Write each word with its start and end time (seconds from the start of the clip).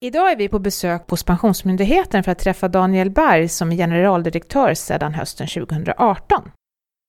Idag 0.00 0.32
är 0.32 0.36
vi 0.36 0.48
på 0.48 0.58
besök 0.58 1.10
hos 1.10 1.22
Pensionsmyndigheten 1.22 2.24
för 2.24 2.32
att 2.32 2.38
träffa 2.38 2.68
Daniel 2.68 3.10
Berg 3.10 3.48
som 3.48 3.72
är 3.72 3.76
generaldirektör 3.76 4.74
sedan 4.74 5.14
hösten 5.14 5.46
2018. 5.46 6.50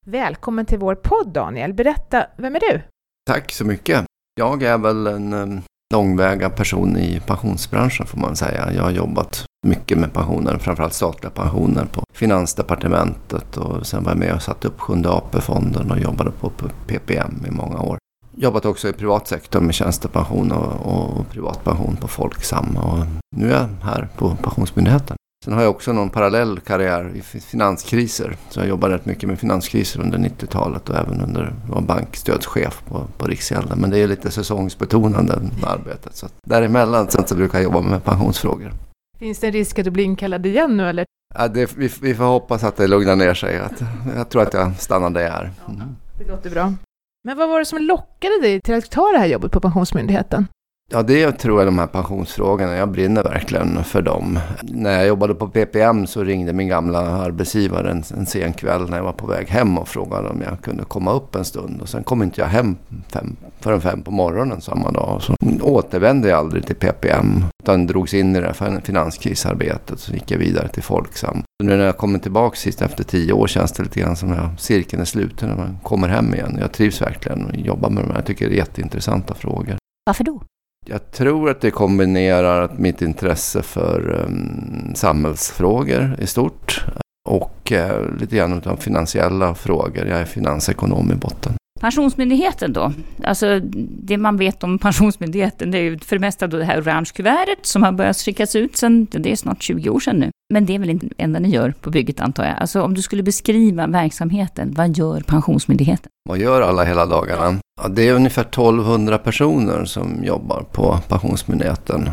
Välkommen 0.05 0.65
till 0.65 0.79
vår 0.79 0.95
podd 0.95 1.33
Daniel. 1.33 1.73
Berätta, 1.73 2.25
vem 2.37 2.55
är 2.55 2.59
du? 2.59 2.81
Tack 3.25 3.51
så 3.51 3.65
mycket. 3.65 4.05
Jag 4.39 4.63
är 4.63 4.77
väl 4.77 5.07
en 5.07 5.33
eh, 5.33 5.61
långväga 5.93 6.49
person 6.49 6.97
i 6.97 7.21
pensionsbranschen 7.27 8.05
får 8.05 8.17
man 8.17 8.35
säga. 8.35 8.73
Jag 8.73 8.83
har 8.83 8.91
jobbat 8.91 9.45
mycket 9.67 9.97
med 9.97 10.13
pensioner, 10.13 10.57
framförallt 10.57 10.93
statliga 10.93 11.31
pensioner 11.31 11.85
på 11.85 12.03
Finansdepartementet 12.13 13.57
och 13.57 13.87
sen 13.87 14.03
var 14.03 14.11
jag 14.11 14.19
med 14.19 14.33
och 14.33 14.41
satte 14.41 14.67
upp 14.67 14.79
Sjunde 14.79 15.09
AP-fonden 15.09 15.91
och 15.91 15.99
jobbade 15.99 16.31
på 16.31 16.51
PPM 16.87 17.45
i 17.47 17.51
många 17.51 17.81
år 17.81 17.97
jobbat 18.39 18.65
också 18.65 18.89
i 18.89 18.93
privat 18.93 19.27
sektor 19.27 19.59
med 19.59 19.75
tjänstepension 19.75 20.51
och, 20.51 20.93
och 20.93 21.29
privatpension 21.29 21.95
på 21.95 22.07
Folksam. 22.07 22.77
Och 22.77 23.05
nu 23.35 23.51
är 23.51 23.59
jag 23.59 23.69
här 23.83 24.07
på 24.17 24.35
Pensionsmyndigheten. 24.35 25.15
Sen 25.45 25.53
har 25.53 25.61
jag 25.61 25.69
också 25.69 25.93
någon 25.93 26.09
parallell 26.09 26.59
karriär 26.59 27.11
i 27.15 27.21
finanskriser. 27.21 28.37
Så 28.49 28.59
jag 28.59 28.67
jobbade 28.67 28.95
rätt 28.95 29.05
mycket 29.05 29.29
med 29.29 29.39
finanskriser 29.39 30.01
under 30.01 30.17
90-talet 30.17 30.89
och 30.89 30.95
även 30.95 31.21
under 31.21 31.53
var 31.69 31.81
bankstödschef 31.81 32.81
på, 32.87 33.07
på 33.17 33.27
Riksgälden. 33.27 33.79
Men 33.79 33.89
det 33.89 33.97
är 33.97 34.07
lite 34.07 34.31
säsongsbetonande 34.31 35.39
arbetet. 35.63 36.15
Så 36.15 36.27
däremellan 36.45 37.09
sen 37.09 37.27
så 37.27 37.35
brukar 37.35 37.57
jag 37.57 37.63
jobba 37.63 37.81
med 37.81 38.03
pensionsfrågor. 38.03 38.73
Finns 39.19 39.39
det 39.39 39.47
en 39.47 39.53
risk 39.53 39.79
att 39.79 39.85
du 39.85 39.91
blir 39.91 40.03
inkallad 40.03 40.45
igen 40.45 40.77
nu 40.77 40.89
eller? 40.89 41.05
Ja, 41.35 41.47
det, 41.47 41.77
vi, 41.77 41.91
vi, 42.01 42.15
får 42.15 42.23
hoppas 42.23 42.63
att 42.63 42.77
det 42.77 42.87
lugnar 42.87 43.15
ner 43.15 43.33
sig. 43.33 43.59
Att, 43.59 43.83
jag 44.15 44.29
tror 44.29 44.41
att 44.41 44.53
jag 44.53 44.79
stannar 44.79 45.09
där 45.09 45.21
jag 45.21 45.33
är. 45.33 45.51
Mm. 45.67 45.95
Det 46.17 46.27
låter 46.27 46.49
bra. 46.49 46.73
Men 47.23 47.37
vad 47.37 47.49
var 47.49 47.59
det 47.59 47.65
som 47.65 47.81
lockade 47.81 48.41
dig 48.41 48.61
till 48.61 48.75
att 48.75 48.91
ta 48.91 49.11
det 49.11 49.17
här 49.17 49.27
jobbet 49.27 49.51
på 49.51 49.61
Pensionsmyndigheten? 49.61 50.47
Ja, 50.91 51.03
det 51.03 51.31
tror 51.31 51.59
jag 51.59 51.67
de 51.67 51.79
här 51.79 51.87
pensionsfrågorna. 51.87 52.75
Jag 52.75 52.91
brinner 52.91 53.23
verkligen 53.23 53.83
för 53.83 54.01
dem. 54.01 54.39
När 54.63 54.91
jag 54.91 55.07
jobbade 55.07 55.35
på 55.35 55.47
PPM 55.47 56.07
så 56.07 56.23
ringde 56.23 56.53
min 56.53 56.67
gamla 56.67 56.99
arbetsgivare 56.99 57.91
en, 57.91 58.03
en 58.17 58.25
sen 58.25 58.53
kväll 58.53 58.89
när 58.89 58.97
jag 58.97 59.03
var 59.03 59.13
på 59.13 59.27
väg 59.27 59.49
hem 59.49 59.77
och 59.77 59.87
frågade 59.87 60.29
om 60.29 60.41
jag 60.41 60.61
kunde 60.61 60.83
komma 60.83 61.11
upp 61.11 61.35
en 61.35 61.45
stund. 61.45 61.81
Och 61.81 61.89
sen 61.89 62.03
kom 62.03 62.23
inte 62.23 62.41
jag 62.41 62.47
hem 62.47 62.77
fem, 63.07 63.35
förrän 63.59 63.81
fem 63.81 64.01
på 64.01 64.11
morgonen 64.11 64.61
samma 64.61 64.91
dag. 64.91 65.21
Så 65.21 65.35
återvände 65.61 66.29
jag 66.29 66.39
aldrig 66.39 66.65
till 66.65 66.75
PPM 66.75 67.43
utan 67.63 67.87
drogs 67.87 68.13
in 68.13 68.35
i 68.35 68.39
det 68.39 68.53
här 68.59 68.81
finanskrisarbetet. 68.81 69.99
Så 69.99 70.13
gick 70.13 70.31
jag 70.31 70.37
vidare 70.37 70.67
till 70.67 70.83
Folksam. 70.83 71.43
Så 71.61 71.67
nu 71.67 71.77
när 71.77 71.85
jag 71.85 71.97
kommer 71.97 72.19
tillbaka 72.19 72.55
sist 72.55 72.81
efter 72.81 73.03
tio 73.03 73.33
år 73.33 73.47
känns 73.47 73.71
det 73.71 73.83
lite 73.83 73.99
grann 73.99 74.15
som 74.15 74.31
att 74.31 74.61
cirkeln 74.61 75.01
är 75.01 75.05
sluten 75.05 75.49
när 75.49 75.55
man 75.55 75.77
kommer 75.83 76.07
hem 76.07 76.33
igen. 76.33 76.57
Jag 76.61 76.71
trivs 76.71 77.01
verkligen 77.01 77.45
och 77.45 77.55
jobbar 77.55 77.89
med 77.89 78.03
de 78.03 78.07
här. 78.07 78.15
Jag 78.15 78.25
tycker 78.25 78.49
det 78.49 78.55
är 78.55 78.57
jätteintressanta 78.57 79.33
frågor. 79.33 79.77
Varför 80.05 80.23
då? 80.23 80.41
Jag 80.89 81.11
tror 81.11 81.49
att 81.49 81.61
det 81.61 81.71
kombinerar 81.71 82.71
mitt 82.77 83.01
intresse 83.01 83.61
för 83.61 84.25
um, 84.25 84.95
samhällsfrågor 84.95 86.15
i 86.19 86.27
stort 86.27 86.85
och 87.29 87.71
uh, 87.71 88.17
lite 88.19 88.35
grann 88.35 88.61
av 88.65 88.77
finansiella 88.77 89.55
frågor. 89.55 90.05
Jag 90.07 90.19
är 90.19 90.25
finansekonom 90.25 91.11
i 91.11 91.15
botten. 91.15 91.53
Pensionsmyndigheten 91.79 92.73
då? 92.73 92.91
Alltså 93.23 93.59
det 94.03 94.17
man 94.17 94.37
vet 94.37 94.63
om 94.63 94.79
Pensionsmyndigheten 94.79 95.71
det 95.71 95.77
är 95.77 95.81
ju 95.81 95.99
för 95.99 96.15
det 96.15 96.19
mesta 96.19 96.47
då 96.47 96.57
det 96.57 96.65
här 96.65 96.81
orange 96.81 97.09
kuvertet 97.13 97.65
som 97.65 97.83
har 97.83 97.91
börjat 97.91 98.17
skickas 98.17 98.55
ut 98.55 98.77
sen, 98.77 99.07
det 99.11 99.31
är 99.31 99.35
snart 99.35 99.63
20 99.63 99.89
år 99.89 99.99
sedan 99.99 100.15
nu. 100.15 100.31
Men 100.53 100.65
det 100.65 100.75
är 100.75 100.79
väl 100.79 100.89
inte 100.89 101.05
det 101.05 101.23
enda 101.23 101.39
ni 101.39 101.49
gör 101.49 101.73
på 101.81 101.89
bygget 101.89 102.19
antar 102.19 102.45
jag. 102.45 102.57
Alltså 102.59 102.81
om 102.81 102.93
du 102.93 103.01
skulle 103.01 103.23
beskriva 103.23 103.87
verksamheten, 103.87 104.73
vad 104.77 104.97
gör 104.97 105.21
Pensionsmyndigheten? 105.21 106.09
Vad 106.29 106.37
gör 106.37 106.61
alla 106.61 106.83
hela 106.83 107.05
dagarna? 107.05 107.59
Ja, 107.81 107.87
det 107.87 108.07
är 108.07 108.13
ungefär 108.13 108.41
1200 108.41 109.17
personer 109.17 109.85
som 109.85 110.23
jobbar 110.23 110.63
på 110.71 110.99
Pensionsmyndigheten. 111.07 112.09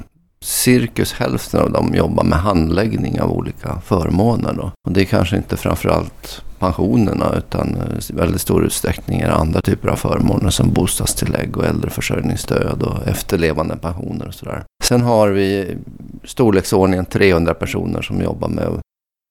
Cirkus 0.47 1.13
hälften 1.13 1.61
av 1.61 1.73
dem 1.73 1.95
jobbar 1.95 2.25
med 2.25 2.39
handläggning 2.39 3.21
av 3.21 3.33
olika 3.33 3.81
förmåner. 3.81 4.53
Då. 4.53 4.73
Och 4.87 4.93
det 4.93 5.01
är 5.01 5.05
kanske 5.05 5.37
inte 5.37 5.57
framförallt 5.57 6.43
pensionerna 6.59 7.35
utan 7.39 7.69
i 8.11 8.13
väldigt 8.13 8.41
stor 8.41 8.65
utsträckning 8.65 9.21
är 9.21 9.29
det 9.29 9.35
andra 9.35 9.61
typer 9.61 9.89
av 9.89 9.97
förmåner 9.97 10.51
som 10.51 10.73
bostadstillägg 10.73 11.57
och 11.57 11.65
äldreförsörjningsstöd 11.65 12.83
och 12.83 13.09
efterlevande 13.09 13.77
pensioner 13.77 14.27
och 14.27 14.35
sådär. 14.35 14.65
Sen 14.85 15.01
har 15.03 15.29
vi 15.29 15.77
storleksordningen 16.25 17.05
300 17.05 17.55
personer 17.55 18.03
som 18.03 18.21
jobbar 18.21 18.49
med 18.49 18.81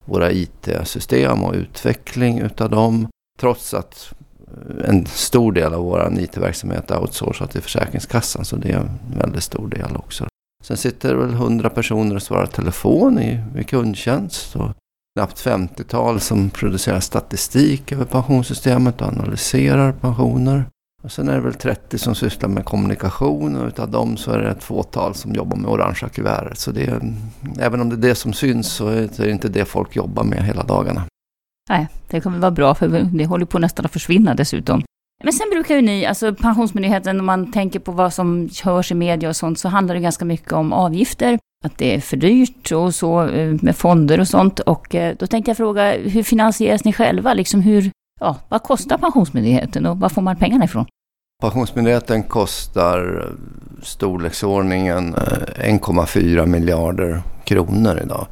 våra 0.05 0.31
IT-system 0.31 1.43
och 1.43 1.53
utveckling 1.53 2.39
utav 2.39 2.69
dem. 2.69 3.07
Trots 3.39 3.73
att 3.73 4.13
eh, 4.47 4.89
en 4.89 5.05
stor 5.05 5.51
del 5.51 5.73
av 5.73 5.83
vår 5.83 6.19
IT-verksamhet 6.19 6.91
är 6.91 7.01
outsourcat 7.01 7.51
till 7.51 7.61
Försäkringskassan 7.61 8.45
så 8.45 8.55
det 8.55 8.71
är 8.71 8.77
en 8.77 9.19
väldigt 9.19 9.43
stor 9.43 9.67
del 9.67 9.95
också. 9.95 10.27
Sen 10.65 10.77
sitter 10.77 11.09
det 11.09 11.15
väl 11.15 11.33
100 11.33 11.69
personer 11.69 12.15
och 12.15 12.21
svarar 12.21 12.45
telefon 12.45 13.19
i, 13.19 13.43
i 13.57 13.63
kundtjänst 13.63 14.55
och 14.55 14.71
knappt 15.17 15.45
50-tal 15.45 16.19
som 16.19 16.49
producerar 16.49 16.99
statistik 16.99 17.91
över 17.91 18.05
pensionssystemet 18.05 19.01
och 19.01 19.07
analyserar 19.07 19.91
pensioner. 19.91 20.65
Och 21.03 21.11
sen 21.11 21.29
är 21.29 21.33
det 21.33 21.41
väl 21.41 21.53
30 21.53 21.97
som 21.97 22.15
sysslar 22.15 22.49
med 22.49 22.65
kommunikation 22.65 23.55
och 23.55 23.67
utav 23.67 23.91
dem 23.91 24.17
så 24.17 24.31
är 24.31 24.39
det 24.39 24.49
ett 24.49 24.63
fåtal 24.63 25.15
som 25.15 25.33
jobbar 25.33 25.57
med 25.57 25.71
orangea 25.71 26.09
kuvertet. 26.09 26.59
Så 26.59 26.71
det 26.71 26.83
är, 26.83 27.13
även 27.59 27.81
om 27.81 27.89
det 27.89 27.95
är 27.95 28.09
det 28.09 28.15
som 28.15 28.33
syns 28.33 28.67
så 28.67 28.87
är 28.87 29.09
det 29.17 29.31
inte 29.31 29.49
det 29.49 29.65
folk 29.65 29.95
jobbar 29.95 30.23
med 30.23 30.43
hela 30.43 30.63
dagarna. 30.63 31.03
Nej, 31.69 31.87
det 32.07 32.21
kommer 32.21 32.39
vara 32.39 32.51
bra 32.51 32.75
för 32.75 32.87
det 33.13 33.25
håller 33.25 33.45
på 33.45 33.59
nästan 33.59 33.85
att 33.85 33.91
försvinna 33.91 34.35
dessutom. 34.35 34.83
Men 35.23 35.33
sen 35.33 35.49
brukar 35.51 35.75
ju 35.75 35.81
ni, 35.81 36.05
alltså 36.05 36.33
Pensionsmyndigheten, 36.33 37.19
om 37.19 37.25
man 37.25 37.51
tänker 37.51 37.79
på 37.79 37.91
vad 37.91 38.13
som 38.13 38.49
hörs 38.63 38.91
i 38.91 38.95
media 38.95 39.29
och 39.29 39.35
sånt, 39.35 39.59
så 39.59 39.69
handlar 39.69 39.95
det 39.95 40.01
ganska 40.01 40.25
mycket 40.25 40.51
om 40.51 40.73
avgifter. 40.73 41.39
Att 41.65 41.77
det 41.77 41.95
är 41.95 41.99
för 41.99 42.17
dyrt 42.17 42.71
och 42.71 42.95
så 42.95 43.27
eh, 43.27 43.55
med 43.61 43.75
fonder 43.75 44.19
och 44.19 44.27
sånt. 44.27 44.59
Och 44.59 44.95
eh, 44.95 45.15
då 45.19 45.27
tänkte 45.27 45.49
jag 45.49 45.57
fråga, 45.57 45.91
hur 45.97 46.23
finansieras 46.23 46.83
ni 46.83 46.93
själva? 46.93 47.33
Liksom 47.33 47.61
hur, 47.61 47.91
ja, 48.19 48.35
vad 48.49 48.63
kostar 48.63 48.97
Pensionsmyndigheten 48.97 49.85
och 49.85 49.99
var 49.99 50.09
får 50.09 50.21
man 50.21 50.35
pengarna 50.35 50.65
ifrån? 50.65 50.85
Pensionsmyndigheten 51.41 52.23
kostar 52.23 53.29
storleksordningen 53.83 55.13
eh, 55.13 55.79
1,4 55.79 56.45
miljarder 56.45 57.21
kronor 57.43 57.99
idag. 58.03 58.27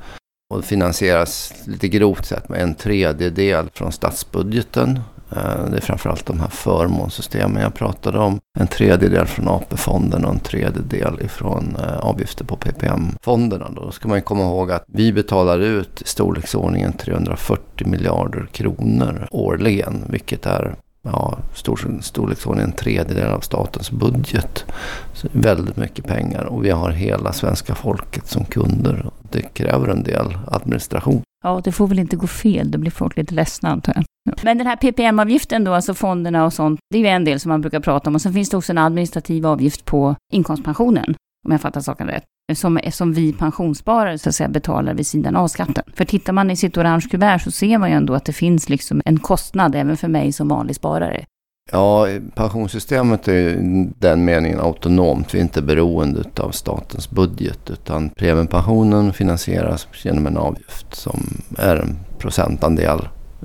Och 0.53 0.65
finansieras 0.65 1.53
lite 1.65 1.87
grovt 1.87 2.25
sett 2.25 2.49
med 2.49 2.61
en 2.61 2.75
tredjedel 2.75 3.69
från 3.73 3.91
statsbudgeten 3.91 4.99
Eh, 5.35 5.69
det 5.71 5.77
är 5.77 5.81
framförallt 5.81 6.25
de 6.25 6.39
här 6.39 6.49
förmånssystemen 6.49 7.61
jag 7.61 7.73
pratade 7.73 8.19
om. 8.19 8.39
En 8.59 8.67
tredjedel 8.67 9.27
från 9.27 9.47
AP-fonden 9.47 10.25
och 10.25 10.33
en 10.33 10.39
tredjedel 10.39 11.21
ifrån 11.21 11.75
eh, 11.79 11.97
avgifter 11.97 12.45
på 12.45 12.55
PPM-fonderna. 12.55 13.69
Då 13.75 13.91
ska 13.91 14.07
man 14.07 14.21
komma 14.21 14.43
ihåg 14.43 14.71
att 14.71 14.83
vi 14.87 15.13
betalar 15.13 15.59
ut 15.59 16.01
i 16.01 16.07
storleksordningen 16.07 16.93
340 16.93 17.87
miljarder 17.87 18.47
kronor 18.51 19.27
årligen. 19.31 20.03
Vilket 20.09 20.45
är 20.45 20.75
ja, 21.03 21.37
stor, 21.53 21.97
storleksordningen 22.01 22.69
en 22.69 22.75
tredjedel 22.75 23.31
av 23.31 23.39
statens 23.39 23.91
budget. 23.91 24.65
Så 25.13 25.27
väldigt 25.31 25.77
mycket 25.77 26.05
pengar 26.05 26.43
och 26.43 26.65
vi 26.65 26.69
har 26.69 26.89
hela 26.89 27.33
svenska 27.33 27.75
folket 27.75 28.27
som 28.27 28.45
kunder. 28.45 29.05
Det 29.31 29.41
kräver 29.41 29.87
en 29.87 30.03
del 30.03 30.37
administration. 30.47 31.21
Ja, 31.43 31.61
det 31.63 31.71
får 31.71 31.87
väl 31.87 31.99
inte 31.99 32.15
gå 32.15 32.27
fel, 32.27 32.71
då 32.71 32.77
blir 32.77 32.91
folk 32.91 33.17
lite 33.17 33.33
ledsna 33.33 33.69
antar 33.69 33.93
jag. 33.95 34.05
Men 34.43 34.57
den 34.57 34.67
här 34.67 34.75
PPM-avgiften 34.75 35.63
då, 35.63 35.73
alltså 35.73 35.93
fonderna 35.93 36.45
och 36.45 36.53
sånt, 36.53 36.79
det 36.89 36.97
är 36.97 37.01
ju 37.01 37.07
en 37.07 37.25
del 37.25 37.39
som 37.39 37.49
man 37.49 37.61
brukar 37.61 37.79
prata 37.79 38.09
om. 38.09 38.15
Och 38.15 38.21
sen 38.21 38.33
finns 38.33 38.49
det 38.49 38.57
också 38.57 38.71
en 38.71 38.77
administrativ 38.77 39.45
avgift 39.45 39.85
på 39.85 40.15
inkomstpensionen, 40.33 41.15
om 41.45 41.51
jag 41.51 41.61
fattar 41.61 41.81
saken 41.81 42.07
rätt. 42.07 42.23
Som, 42.55 42.79
som 42.91 43.13
vi 43.13 43.33
pensionssparare 43.33 44.17
så 44.17 44.29
att 44.29 44.35
säga 44.35 44.49
betalar 44.49 44.93
vid 44.93 45.07
sidan 45.07 45.35
av 45.35 45.47
skatten. 45.47 45.83
För 45.93 46.05
tittar 46.05 46.33
man 46.33 46.51
i 46.51 46.55
sitt 46.55 46.77
orange 46.77 47.07
kuvert 47.11 47.39
så 47.39 47.51
ser 47.51 47.77
man 47.77 47.89
ju 47.89 47.95
ändå 47.95 48.13
att 48.13 48.25
det 48.25 48.33
finns 48.33 48.69
liksom 48.69 49.01
en 49.05 49.19
kostnad 49.19 49.75
även 49.75 49.97
för 49.97 50.07
mig 50.07 50.31
som 50.31 50.47
vanlig 50.47 50.75
sparare. 50.75 51.25
Ja, 51.71 52.07
pensionssystemet 52.35 53.27
är 53.27 53.33
i 53.33 53.89
den 53.99 54.25
meningen 54.25 54.59
autonomt. 54.59 55.33
Vi 55.33 55.37
är 55.37 55.43
inte 55.43 55.61
beroende 55.61 56.23
av 56.39 56.51
statens 56.51 57.09
budget 57.09 57.69
utan 57.69 58.09
premiepensionen 58.09 59.13
finansieras 59.13 59.87
genom 60.03 60.27
en 60.27 60.37
avgift 60.37 60.95
som 60.95 61.43
är 61.57 61.75
en 61.75 61.97
procentandel 62.19 62.99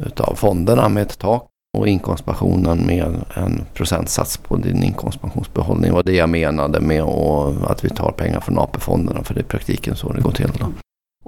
utav 0.07 0.35
fonderna 0.35 0.89
med 0.89 1.03
ett 1.03 1.19
tak 1.19 1.47
och 1.79 1.89
inkomstpensionen 1.89 2.87
med 2.87 3.15
en 3.35 3.65
procentsats 3.75 4.37
på 4.37 4.57
din 4.57 4.83
inkomstpensionsbehållning. 4.83 5.91
Det 5.91 5.95
var 5.95 6.03
det 6.03 6.13
jag 6.15 6.29
menade 6.29 6.81
med 6.81 7.03
att 7.03 7.85
vi 7.85 7.89
tar 7.89 8.13
pengar 8.13 8.41
från 8.41 8.59
AP-fonderna 8.59 9.23
för 9.25 9.35
det 9.35 9.41
är 9.41 9.45
i 9.45 9.47
praktiken 9.47 9.97
så 9.97 10.13
det 10.13 10.21
går 10.21 10.33
till. 10.33 10.51
Då. 10.59 10.67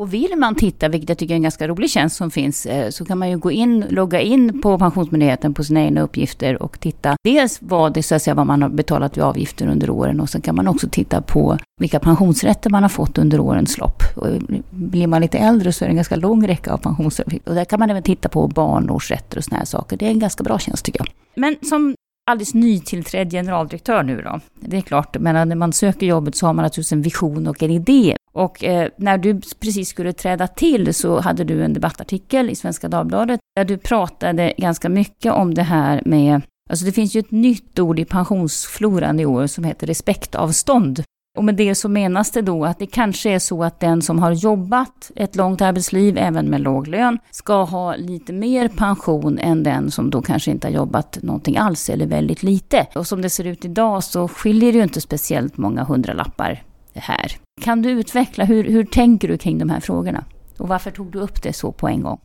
Och 0.01 0.15
vill 0.15 0.37
man 0.37 0.55
titta, 0.55 0.89
vilket 0.89 1.09
jag 1.09 1.19
tycker 1.19 1.35
är 1.35 1.37
en 1.37 1.43
ganska 1.43 1.69
rolig 1.69 1.91
tjänst 1.91 2.17
som 2.17 2.31
finns, 2.31 2.67
eh, 2.67 2.91
så 2.91 3.05
kan 3.05 3.19
man 3.19 3.31
ju 3.31 3.39
gå 3.39 3.51
in, 3.51 3.85
logga 3.91 4.21
in 4.21 4.61
på 4.63 4.79
Pensionsmyndigheten 4.79 5.55
på 5.55 5.65
sina 5.65 5.81
egna 5.81 6.01
uppgifter 6.01 6.63
och 6.63 6.81
titta 6.81 7.17
dels 7.25 7.59
vad 7.63 7.95
det 7.95 8.03
så 8.03 8.15
att 8.15 8.23
säga 8.23 8.35
vad 8.35 8.47
man 8.47 8.63
har 8.63 8.69
betalat 8.69 9.17
i 9.17 9.21
avgifter 9.21 9.67
under 9.67 9.91
åren 9.91 10.21
och 10.21 10.29
sen 10.29 10.41
kan 10.41 10.55
man 10.55 10.69
också 10.69 10.89
titta 10.89 11.23
på 11.23 11.59
vilka 11.81 12.01
pensionsrätter 12.01 12.71
man 12.71 12.83
har 12.83 12.89
fått 12.89 13.19
under 13.19 13.41
årens 13.41 13.79
lopp. 13.79 14.03
Och 14.17 14.27
blir 14.71 15.07
man 15.07 15.21
lite 15.21 15.39
äldre 15.39 15.73
så 15.73 15.85
är 15.85 15.89
det 15.89 15.93
en 15.93 15.97
ganska 15.97 16.17
lång 16.17 16.47
räcka 16.47 16.73
av 16.73 16.79
pensionsrätter. 16.79 17.39
Och 17.45 17.55
där 17.55 17.65
kan 17.65 17.81
man 17.81 17.91
även 17.91 18.03
titta 18.03 18.29
på 18.29 18.49
barnårsrätter 18.49 19.39
och 19.39 19.45
såna 19.45 19.59
här 19.59 19.65
saker. 19.65 19.97
Det 19.97 20.07
är 20.07 20.11
en 20.11 20.19
ganska 20.19 20.45
bra 20.45 20.59
tjänst 20.59 20.85
tycker 20.85 21.01
jag. 21.01 21.09
Men 21.35 21.57
som 21.63 21.95
alldeles 22.31 22.55
nytillträdd 22.55 23.31
generaldirektör 23.31 24.03
nu 24.03 24.23
då. 24.23 24.41
Det 24.61 24.77
är 24.77 24.81
klart, 24.81 25.17
men 25.19 25.49
när 25.49 25.57
man 25.57 25.73
söker 25.73 26.07
jobbet 26.07 26.35
så 26.35 26.47
har 26.47 26.53
man 26.53 26.63
naturligtvis 26.63 26.93
en 26.93 27.03
vision 27.03 27.47
och 27.47 27.63
en 27.63 27.71
idé. 27.71 28.17
Och 28.33 28.65
eh, 28.65 28.89
när 28.97 29.19
du 29.19 29.41
precis 29.61 29.89
skulle 29.89 30.13
träda 30.13 30.47
till 30.47 30.95
så 30.95 31.21
hade 31.21 31.45
du 31.45 31.65
en 31.65 31.73
debattartikel 31.73 32.51
i 32.51 32.55
Svenska 32.55 32.89
Dagbladet 32.89 33.41
där 33.57 33.65
du 33.65 33.79
pratade 33.79 34.55
ganska 34.59 34.89
mycket 34.89 35.33
om 35.33 35.55
det 35.55 35.63
här 35.63 36.03
med 36.05 36.43
Alltså 36.71 36.85
det 36.85 36.93
finns 36.93 37.17
ju 37.17 37.21
ett 37.21 37.31
nytt 37.31 37.79
ord 37.79 37.99
i 37.99 38.05
pensionsfloran 38.05 39.21
i 39.21 39.27
år 39.27 39.47
som 39.47 39.65
heter 39.65 39.87
respektavstånd. 39.87 41.03
Och 41.37 41.45
med 41.45 41.55
det 41.55 41.75
så 41.75 41.89
menas 41.89 42.31
det 42.31 42.43
då 42.43 42.65
att 42.65 42.79
det 42.79 42.87
kanske 42.87 43.31
är 43.31 43.39
så 43.39 43.65
att 43.65 43.81
den 43.81 44.03
som 44.03 44.19
har 44.19 44.33
jobbat 44.33 45.11
ett 45.17 45.37
långt 45.37 45.61
arbetsliv, 45.61 46.19
även 46.19 46.47
med 46.47 46.61
låg 46.61 46.87
lön, 46.87 47.19
ska 47.31 47.65
ha 47.65 47.97
lite 47.97 48.33
mer 48.33 48.69
pension 48.69 49.39
än 49.39 49.63
den 49.63 49.91
som 49.91 50.11
då 50.11 50.23
kanske 50.23 50.51
inte 50.51 50.67
har 50.67 50.73
jobbat 50.73 51.19
någonting 51.23 51.57
alls 51.57 51.91
eller 51.91 52.07
väldigt 52.07 52.43
lite. 52.43 52.87
Och 52.95 53.07
som 53.07 53.23
det 53.23 53.31
ser 53.31 53.45
ut 53.45 53.65
idag 53.65 54.05
så 54.05 54.29
skiljer 54.29 54.73
det 54.73 54.79
ju 54.79 54.85
inte 54.85 55.01
speciellt 55.01 55.57
många 55.57 55.85
hundralappar 55.85 56.63
här. 56.95 57.37
Kan 57.61 57.83
du 57.83 57.91
utveckla, 57.91 58.45
hur, 58.45 58.65
hur 58.65 58.85
tänker 58.85 59.29
du 59.29 59.39
kring 59.39 59.59
de 59.59 59.71
här 59.71 59.81
frågorna? 59.81 60.25
Och 60.59 60.69
varför 60.69 60.91
tog 60.91 61.13
du 61.13 61.19
upp 61.19 61.43
det 61.43 61.53
så 61.53 61.73
på 61.73 61.89
en 61.89 62.03
gång? 62.03 62.21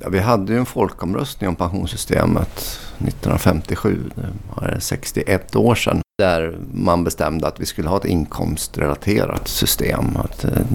Ja, 0.00 0.08
vi 0.08 0.18
hade 0.18 0.52
ju 0.52 0.58
en 0.58 0.66
folkomröstning 0.66 1.48
om 1.48 1.56
pensionssystemet 1.56 2.80
1957, 2.98 4.10
det 4.14 4.22
var 4.56 4.76
61 4.80 5.56
år 5.56 5.74
sedan, 5.74 6.02
där 6.18 6.58
man 6.72 7.04
bestämde 7.04 7.46
att 7.46 7.60
vi 7.60 7.66
skulle 7.66 7.88
ha 7.88 7.96
ett 7.96 8.04
inkomstrelaterat 8.04 9.48
system. 9.48 10.16
Att 10.16 10.44
eh, 10.44 10.66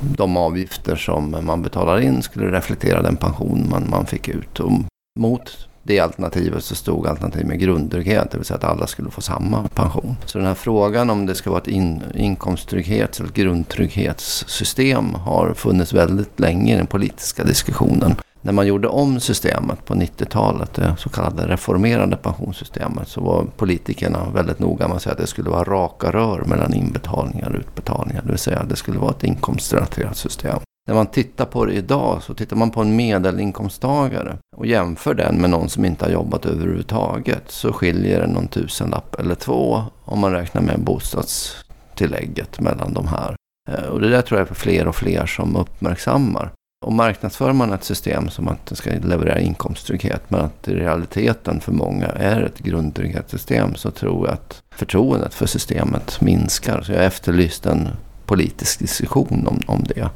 de 0.00 0.36
avgifter 0.36 0.96
som 0.96 1.36
man 1.42 1.62
betalar 1.62 2.00
in 2.00 2.22
skulle 2.22 2.52
reflektera 2.52 3.02
den 3.02 3.16
pension 3.16 3.66
man, 3.70 3.90
man 3.90 4.06
fick 4.06 4.28
ut. 4.28 4.60
Och 4.60 4.72
mot 5.18 5.68
det 5.82 6.00
alternativet 6.00 6.64
så 6.64 6.74
stod 6.74 7.06
alternativ 7.06 7.46
med 7.46 7.60
grundtrygghet, 7.60 8.30
det 8.30 8.38
vill 8.38 8.46
säga 8.46 8.56
att 8.58 8.64
alla 8.64 8.86
skulle 8.86 9.10
få 9.10 9.20
samma 9.20 9.68
pension. 9.74 10.16
Så 10.26 10.38
den 10.38 10.46
här 10.46 10.54
frågan 10.54 11.10
om 11.10 11.26
det 11.26 11.34
ska 11.34 11.50
vara 11.50 11.60
ett 11.60 11.68
in, 11.68 12.02
inkomsttrygghets 12.14 13.20
eller 13.20 13.30
grundtrygghetssystem 13.30 15.14
har 15.14 15.54
funnits 15.54 15.92
väldigt 15.92 16.40
länge 16.40 16.74
i 16.74 16.76
den 16.76 16.86
politiska 16.86 17.44
diskussionen. 17.44 18.14
När 18.42 18.52
man 18.52 18.66
gjorde 18.66 18.88
om 18.88 19.20
systemet 19.20 19.84
på 19.84 19.94
90-talet, 19.94 20.74
det 20.74 20.96
så 20.98 21.08
kallade 21.08 21.48
reformerade 21.48 22.16
pensionssystemet, 22.16 23.08
så 23.08 23.20
var 23.20 23.44
politikerna 23.56 24.30
väldigt 24.34 24.58
noga 24.58 24.88
med 24.88 24.96
att 24.96 25.02
säga 25.02 25.12
att 25.12 25.18
det 25.18 25.26
skulle 25.26 25.50
vara 25.50 25.64
raka 25.64 26.10
rör 26.10 26.44
mellan 26.46 26.74
inbetalningar 26.74 27.50
och 27.50 27.58
utbetalningar. 27.58 28.22
Det 28.22 28.28
vill 28.28 28.38
säga 28.38 28.58
att 28.58 28.68
det 28.68 28.76
skulle 28.76 28.98
vara 28.98 29.10
ett 29.10 29.24
inkomstrelaterat 29.24 30.16
system. 30.16 30.58
När 30.90 30.94
man 30.96 31.06
tittar 31.06 31.44
på 31.44 31.64
det 31.64 31.72
idag 31.72 32.22
så 32.22 32.34
tittar 32.34 32.56
man 32.56 32.70
på 32.70 32.80
en 32.80 32.96
medelinkomsttagare 32.96 34.36
och 34.56 34.66
jämför 34.66 35.14
den 35.14 35.40
med 35.40 35.50
någon 35.50 35.68
som 35.68 35.84
inte 35.84 36.04
har 36.04 36.12
jobbat 36.12 36.46
överhuvudtaget 36.46 37.42
så 37.46 37.72
skiljer 37.72 38.20
det 38.20 38.26
någon 38.26 38.48
tusenlapp 38.48 39.14
eller 39.14 39.34
två 39.34 39.82
om 40.04 40.18
man 40.18 40.32
räknar 40.32 40.62
med 40.62 40.80
bostadstillägget 40.80 42.60
mellan 42.60 42.94
de 42.94 43.08
här. 43.08 43.36
Eh, 43.70 43.84
och 43.84 44.00
det 44.00 44.08
där 44.08 44.22
tror 44.22 44.40
jag 44.40 44.50
är 44.50 44.54
fler 44.54 44.88
och 44.88 44.96
fler 44.96 45.26
som 45.26 45.56
uppmärksammar. 45.56 46.50
Och 46.86 46.92
marknadsför 46.92 47.52
man 47.52 47.72
ett 47.72 47.84
system 47.84 48.28
som 48.28 48.48
att 48.48 48.66
det 48.66 48.76
ska 48.76 48.90
leverera 48.90 49.40
inkomsttrygghet 49.40 50.22
men 50.28 50.40
att 50.40 50.68
i 50.68 50.74
realiteten 50.74 51.60
för 51.60 51.72
många 51.72 52.06
är 52.06 52.42
ett 52.42 52.58
grundtrygghetssystem 52.58 53.74
så 53.74 53.90
tror 53.90 54.26
jag 54.26 54.34
att 54.34 54.62
förtroendet 54.74 55.34
för 55.34 55.46
systemet 55.46 56.20
minskar. 56.20 56.82
Så 56.82 56.92
jag 56.92 57.04
efterlyste 57.04 57.70
en 57.70 57.88
politisk 58.26 58.78
diskussion 58.78 59.46
om, 59.46 59.60
om 59.66 59.84
det. 59.84 60.10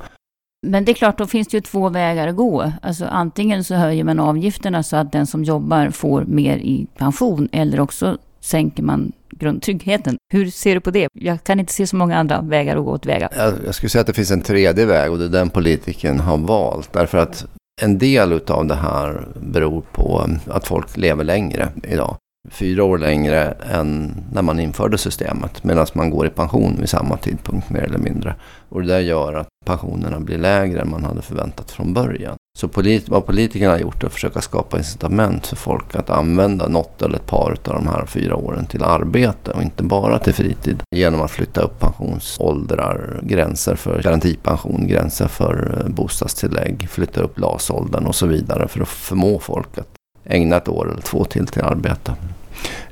Men 0.64 0.84
det 0.84 0.92
är 0.92 0.94
klart, 0.94 1.18
då 1.18 1.26
finns 1.26 1.48
det 1.48 1.56
ju 1.56 1.60
två 1.60 1.88
vägar 1.88 2.28
att 2.28 2.36
gå. 2.36 2.72
Alltså 2.82 3.04
antingen 3.04 3.64
så 3.64 3.74
höjer 3.74 4.04
man 4.04 4.20
avgifterna 4.20 4.82
så 4.82 4.96
att 4.96 5.12
den 5.12 5.26
som 5.26 5.44
jobbar 5.44 5.90
får 5.90 6.24
mer 6.24 6.56
i 6.56 6.86
pension 6.96 7.48
eller 7.52 7.80
också 7.80 8.18
sänker 8.40 8.82
man 8.82 9.12
grundtryggheten. 9.30 10.16
Hur 10.32 10.50
ser 10.50 10.74
du 10.74 10.80
på 10.80 10.90
det? 10.90 11.08
Jag 11.12 11.44
kan 11.44 11.60
inte 11.60 11.72
se 11.72 11.86
så 11.86 11.96
många 11.96 12.18
andra 12.18 12.40
vägar 12.40 12.76
att 12.76 12.84
gå 12.84 12.98
tillväga. 12.98 13.28
Jag, 13.36 13.54
jag 13.66 13.74
skulle 13.74 13.90
säga 13.90 14.00
att 14.00 14.06
det 14.06 14.12
finns 14.12 14.30
en 14.30 14.40
tredje 14.40 14.86
väg 14.86 15.12
och 15.12 15.18
det 15.18 15.24
är 15.24 15.28
den 15.28 15.50
politiken 15.50 16.20
har 16.20 16.38
valt. 16.38 16.92
Därför 16.92 17.18
att 17.18 17.46
en 17.82 17.98
del 17.98 18.40
av 18.46 18.66
det 18.66 18.74
här 18.74 19.28
beror 19.40 19.82
på 19.92 20.28
att 20.46 20.66
folk 20.66 20.96
lever 20.96 21.24
längre 21.24 21.68
idag. 21.82 22.16
Fyra 22.50 22.84
år 22.84 22.98
längre 22.98 23.54
än 23.70 24.14
när 24.32 24.42
man 24.42 24.60
införde 24.60 24.98
systemet. 24.98 25.64
Medan 25.64 25.86
man 25.92 26.10
går 26.10 26.26
i 26.26 26.30
pension 26.30 26.76
vid 26.80 26.88
samma 26.88 27.16
tidpunkt 27.16 27.70
mer 27.70 27.82
eller 27.82 27.98
mindre. 27.98 28.34
Och 28.68 28.82
det 28.82 28.88
där 28.88 29.00
gör 29.00 29.34
att 29.34 29.48
pensionerna 29.64 30.20
blir 30.20 30.38
lägre 30.38 30.80
än 30.80 30.90
man 30.90 31.04
hade 31.04 31.22
förväntat 31.22 31.70
från 31.70 31.94
början. 31.94 32.36
Så 32.58 32.68
polit 32.68 33.08
vad 33.08 33.26
politikerna 33.26 33.70
har 33.70 33.78
gjort 33.78 34.02
är 34.02 34.06
att 34.06 34.12
försöka 34.12 34.40
skapa 34.40 34.78
incitament 34.78 35.46
för 35.46 35.56
folk 35.56 35.94
att 35.94 36.10
använda 36.10 36.68
något 36.68 37.02
eller 37.02 37.16
ett 37.16 37.26
par 37.26 37.50
av 37.50 37.74
de 37.74 37.86
här 37.86 38.06
fyra 38.06 38.36
åren 38.36 38.66
till 38.66 38.82
arbete 38.82 39.50
och 39.50 39.62
inte 39.62 39.82
bara 39.82 40.18
till 40.18 40.34
fritid. 40.34 40.82
Genom 40.96 41.20
att 41.20 41.30
flytta 41.30 41.60
upp 41.60 41.80
pensionsåldrar, 41.80 43.20
gränser 43.22 43.74
för 43.74 44.02
garantipension, 44.02 44.86
gränser 44.86 45.28
för 45.28 45.80
eh, 45.80 45.92
bostadstillägg, 45.92 46.88
flytta 46.90 47.20
upp 47.20 47.38
LAS-åldern 47.38 48.06
och 48.06 48.14
så 48.14 48.26
vidare 48.26 48.68
för 48.68 48.80
att 48.80 48.88
förmå 48.88 49.38
folk 49.38 49.78
att 49.78 49.93
ägna 50.26 50.56
ett 50.56 50.68
år 50.68 50.90
eller 50.90 51.02
två 51.02 51.24
till 51.24 51.46
till 51.46 51.62
arbete. 51.62 52.14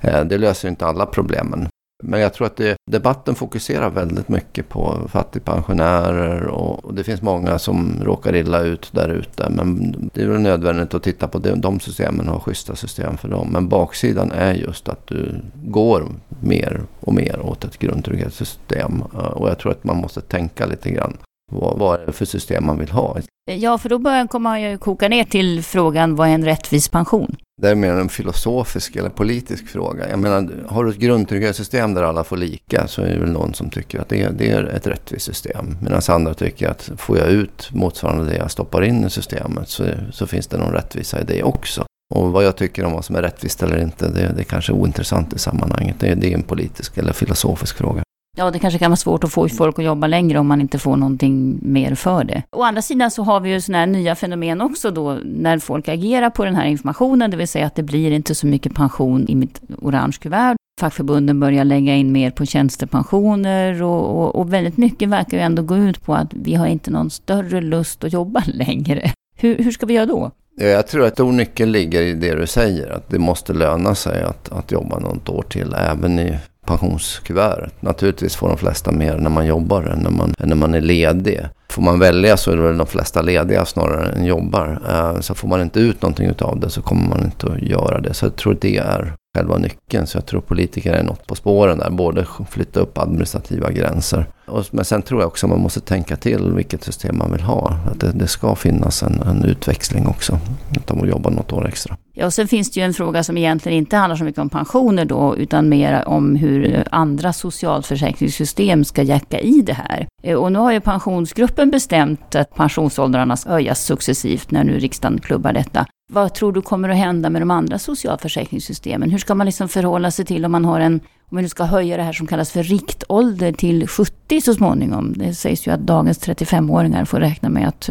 Eh, 0.01 0.25
det 0.25 0.39
löser 0.39 0.69
inte 0.69 0.87
alla 0.87 1.07
problemen. 1.07 1.69
Men 2.05 2.21
jag 2.21 2.35
tror 2.35 2.47
att 2.47 2.57
det, 2.57 2.77
debatten 2.91 3.35
fokuserar 3.35 3.91
väldigt 3.91 4.29
mycket 4.29 4.69
på 4.69 5.09
fattigpensionärer 5.09 6.47
och, 6.47 6.85
och 6.85 6.95
det 6.95 7.05
finns 7.05 7.23
många 7.23 7.59
som 7.59 8.01
råkar 8.03 8.37
illa 8.37 8.61
ut 8.61 8.91
där 8.93 9.09
ute. 9.09 9.51
Men 9.51 9.95
det 10.15 10.23
är 10.23 10.27
väl 10.27 10.41
nödvändigt 10.41 10.95
att 10.95 11.03
titta 11.03 11.29
på 11.29 11.39
det, 11.39 11.55
de 11.55 11.81
systemen 11.81 12.29
och 12.29 12.35
ha 12.35 12.41
schyssta 12.41 12.77
system 12.77 13.17
för 13.17 13.29
dem. 13.29 13.49
Men 13.53 13.69
baksidan 13.69 14.33
är 14.33 14.55
just 14.55 14.89
att 14.89 15.07
du 15.07 15.41
går 15.55 16.09
mer 16.41 16.81
och 17.01 17.15
mer 17.15 17.41
åt 17.41 17.65
ett 17.65 17.79
grundtrygghetssystem. 17.79 19.03
Eh, 19.15 19.19
och 19.19 19.49
jag 19.49 19.59
tror 19.59 19.73
att 19.73 19.85
man 19.85 19.97
måste 19.97 20.21
tänka 20.21 20.67
lite 20.67 20.91
grann. 20.91 21.17
Vad, 21.53 21.79
vad 21.79 22.01
är 22.01 22.07
det 22.07 22.13
för 22.13 22.25
system 22.25 22.67
man 22.67 22.79
vill 22.79 22.91
ha? 22.91 23.17
Ja, 23.45 23.79
för 23.79 23.89
då 23.89 23.99
börjar 23.99 24.27
komma 24.27 24.61
ju 24.61 24.79
koka 24.79 25.09
ner 25.09 25.25
till 25.25 25.63
frågan 25.63 26.17
vad 26.17 26.29
är 26.29 26.33
en 26.33 26.45
rättvis 26.45 26.89
pension? 26.89 27.37
Det 27.63 27.69
är 27.69 27.75
mer 27.75 27.93
en 27.93 28.09
filosofisk 28.09 28.97
eller 28.97 29.09
politisk 29.09 29.69
fråga. 29.69 30.11
Jag 30.11 30.19
menar, 30.19 30.51
har 30.69 30.85
du 30.85 30.91
ett 30.91 30.97
grundtrygghetssystem 30.97 31.95
där 31.95 32.03
alla 32.03 32.25
får 32.25 32.37
lika 32.37 32.89
så 32.89 33.03
är 33.03 33.09
det 33.09 33.19
väl 33.19 33.33
någon 33.33 33.55
som 33.55 33.71
tycker 33.71 34.01
att 34.01 34.09
det 34.09 34.23
är, 34.23 34.31
det 34.31 34.51
är 34.51 34.65
ett 34.65 34.87
rättvist 34.87 35.27
system. 35.27 35.77
Medan 35.83 36.01
andra 36.09 36.35
tycker 36.35 36.69
att 36.69 36.91
får 36.97 37.19
jag 37.19 37.29
ut 37.29 37.71
motsvarande 37.73 38.25
det 38.25 38.37
jag 38.37 38.51
stoppar 38.51 38.83
in 38.83 39.05
i 39.05 39.11
systemet 39.11 39.69
så, 39.69 39.85
så 40.13 40.27
finns 40.27 40.47
det 40.47 40.59
någon 40.59 40.73
rättvisa 40.73 41.21
i 41.21 41.25
det 41.25 41.43
också. 41.43 41.85
Och 42.15 42.33
vad 42.33 42.45
jag 42.45 42.57
tycker 42.57 42.85
om 42.85 42.93
vad 42.93 43.05
som 43.05 43.17
är 43.17 43.23
rättvist 43.23 43.63
eller 43.63 43.83
inte, 43.83 44.09
det, 44.09 44.33
det 44.37 44.41
är 44.41 44.45
kanske 44.45 44.73
ointressant 44.73 45.33
i 45.33 45.39
sammanhanget. 45.39 45.97
Det, 46.01 46.15
det 46.15 46.33
är 46.33 46.35
en 46.35 46.43
politisk 46.43 46.99
eller 46.99 47.13
filosofisk 47.13 47.77
fråga. 47.77 48.03
Ja, 48.37 48.51
det 48.51 48.59
kanske 48.59 48.79
kan 48.79 48.91
vara 48.91 48.97
svårt 48.97 49.25
att 49.25 49.33
få 49.33 49.49
folk 49.49 49.79
att 49.79 49.85
jobba 49.85 50.07
längre 50.07 50.39
om 50.39 50.47
man 50.47 50.61
inte 50.61 50.79
får 50.79 50.97
någonting 50.97 51.59
mer 51.63 51.95
för 51.95 52.25
det. 52.25 52.43
Å 52.51 52.63
andra 52.63 52.83
sidan 52.83 53.11
så 53.11 53.23
har 53.23 53.41
vi 53.41 53.51
ju 53.51 53.61
sådana 53.61 53.79
här 53.79 53.87
nya 53.87 54.15
fenomen 54.15 54.61
också 54.61 54.91
då 54.91 55.19
när 55.25 55.59
folk 55.59 55.89
agerar 55.89 56.31
på 56.31 56.45
den 56.45 56.57
här 56.57 56.67
informationen, 56.67 57.31
det 57.31 57.37
vill 57.37 57.49
säga 57.49 57.67
att 57.67 57.75
det 57.75 57.83
blir 57.83 58.11
inte 58.11 58.35
så 58.35 58.47
mycket 58.47 58.75
pension 58.75 59.29
i 59.29 59.35
mitt 59.35 59.61
orange 59.79 60.17
kuvert. 60.21 60.57
Fackförbunden 60.81 61.41
börjar 61.41 61.65
lägga 61.65 61.95
in 61.95 62.13
mer 62.13 62.31
på 62.31 62.47
tjänstepensioner 62.47 63.83
och, 63.83 64.23
och, 64.23 64.35
och 64.35 64.53
väldigt 64.53 64.77
mycket 64.77 65.09
verkar 65.09 65.37
ju 65.37 65.43
ändå 65.43 65.63
gå 65.63 65.77
ut 65.77 66.05
på 66.05 66.15
att 66.15 66.35
vi 66.35 66.55
har 66.55 66.67
inte 66.67 66.91
någon 66.91 67.11
större 67.11 67.61
lust 67.61 68.05
att 68.05 68.13
jobba 68.13 68.43
längre. 68.47 69.13
Hur, 69.37 69.59
hur 69.59 69.71
ska 69.71 69.87
vi 69.87 69.95
göra 69.95 70.07
då? 70.07 70.31
Jag 70.57 70.87
tror 70.87 71.07
att 71.07 71.13
stor 71.13 71.33
nyckel 71.33 71.71
ligger 71.71 72.03
i 72.03 72.15
det 72.15 72.35
du 72.35 72.47
säger, 72.47 72.91
att 72.91 73.11
det 73.11 73.19
måste 73.19 73.53
löna 73.53 73.95
sig 73.95 74.23
att, 74.23 74.53
att 74.53 74.73
jobba 74.73 74.99
något 74.99 75.29
år 75.29 75.43
till, 75.43 75.75
även 75.75 76.19
i 76.19 76.39
pensionskuvertet. 76.67 77.83
Naturligtvis 77.83 78.37
får 78.37 78.49
de 78.49 78.57
flesta 78.57 78.93
mer 78.93 79.17
när 79.17 79.31
man 79.31 79.47
jobbar 79.47 79.83
än 79.83 79.99
när 79.99 80.11
man, 80.11 80.35
än 80.39 80.49
när 80.49 80.57
man 80.57 80.75
är 80.75 80.81
ledig. 80.81 81.41
Får 81.69 81.83
man 81.83 81.99
välja 81.99 82.37
så 82.37 82.51
är 82.51 82.57
det 82.57 82.63
väl 82.63 82.79
de 82.79 82.87
flesta 82.87 83.23
lediga 83.23 83.65
snarare 83.65 84.13
än 84.13 84.25
jobbar. 84.25 84.81
Eh, 84.89 85.21
så 85.21 85.35
får 85.35 85.49
man 85.49 85.61
inte 85.61 85.81
ut 85.81 86.03
någonting 86.03 86.31
av 86.41 86.61
det 86.61 86.71
så 86.71 86.83
kommer 86.83 87.09
man 87.09 87.25
inte 87.25 87.47
att 87.47 87.63
göra 87.63 88.01
det. 88.01 88.15
Så 88.15 88.27
jag 88.27 88.37
tror 88.37 88.57
det 88.61 88.77
är 88.77 89.13
själva 89.37 89.59
nyckeln. 89.59 90.07
Så 90.07 90.17
jag 90.17 90.27
tror 90.27 90.41
politiker 90.41 90.93
är 90.93 91.03
något 91.03 91.27
på 91.27 91.35
spåren 91.35 91.79
där. 91.79 91.91
Både 91.91 92.27
flytta 92.51 92.81
upp 92.81 92.99
administrativa 92.99 93.71
gränser. 93.71 94.27
men 94.71 94.85
sen 94.85 95.03
tror 95.03 95.21
jag 95.21 95.29
också 95.29 95.47
man 95.47 95.61
måste 95.61 95.81
tänka 95.81 96.17
till 96.17 96.53
vilket 96.53 96.85
system 96.85 97.19
man 97.19 97.33
vill 97.33 97.43
ha. 97.43 97.77
Att 97.91 98.01
det, 98.01 98.13
det 98.13 98.27
ska 98.27 98.55
finnas 98.55 99.03
en, 99.03 99.23
en 99.23 99.45
utväxling 99.45 100.07
också. 100.07 100.39
Att 100.77 100.87
de 100.87 101.09
jobba 101.09 101.31
något 101.31 101.53
år 101.53 101.69
extra. 101.69 101.97
Ja, 102.15 102.27
och 102.27 102.35
sen 102.35 102.49
finns 102.49 102.71
det 102.71 102.81
ju 102.81 102.87
en 102.87 102.95
fråga 102.95 103.23
som 103.25 103.37
egentligen 103.37 103.79
inte 103.79 103.97
handlar 103.97 104.17
så 104.17 104.25
mycket 104.25 104.41
om 104.41 104.49
pensioner 104.49 105.05
då, 105.05 105.37
utan 105.37 105.69
mer 105.69 106.09
om 106.09 106.37
hur 106.37 106.85
andra 106.91 107.33
socialförsäkringssystem 107.33 108.85
ska 108.85 109.03
jacka 109.03 109.41
i 109.41 109.63
det 109.63 109.73
här. 109.73 110.07
Eh, 110.23 110.37
och 110.37 110.53
nu 110.53 110.59
har 110.59 110.73
ju 110.73 110.81
pensionsgruppen 110.81 111.71
bestämt 111.71 112.35
att 112.35 112.55
pensionsåldrarna 112.55 113.37
ska 113.37 113.51
höjas 113.51 113.85
successivt 113.85 114.51
när 114.51 114.65
nu 114.65 114.79
riksdagen 114.79 115.21
klubbar 115.21 115.53
detta. 115.53 115.87
Vad 116.13 116.35
tror 116.35 116.53
du 116.53 116.63
kommer 116.63 116.89
att 116.89 116.97
hända 116.97 117.31
med 117.31 117.43
de 117.43 117.51
andra 117.51 117.79
socialförsäkringssystemen? 117.79 119.11
Hur 119.11 119.19
ska 119.19 119.35
man 119.35 119.47
liksom 119.47 119.69
förhålla 119.69 120.11
sig 120.11 120.25
till 120.25 120.45
om 120.45 120.53
man 120.53 120.65
har 120.65 120.81
en, 120.81 120.95
om 120.95 121.35
man 121.35 121.43
nu 121.43 121.49
ska 121.49 121.65
höja 121.65 121.97
det 121.97 122.03
här 122.03 122.13
som 122.13 122.27
kallas 122.27 122.51
för 122.51 122.63
riktålder 122.63 123.53
till 123.53 123.89
70 123.89 124.41
så 124.41 124.55
småningom. 124.55 125.13
Det 125.17 125.35
sägs 125.35 125.67
ju 125.67 125.71
att 125.71 125.81
dagens 125.81 126.21
35-åringar 126.27 127.05
får 127.05 127.21
räkna 127.21 127.49
med 127.49 127.69
att 127.69 127.91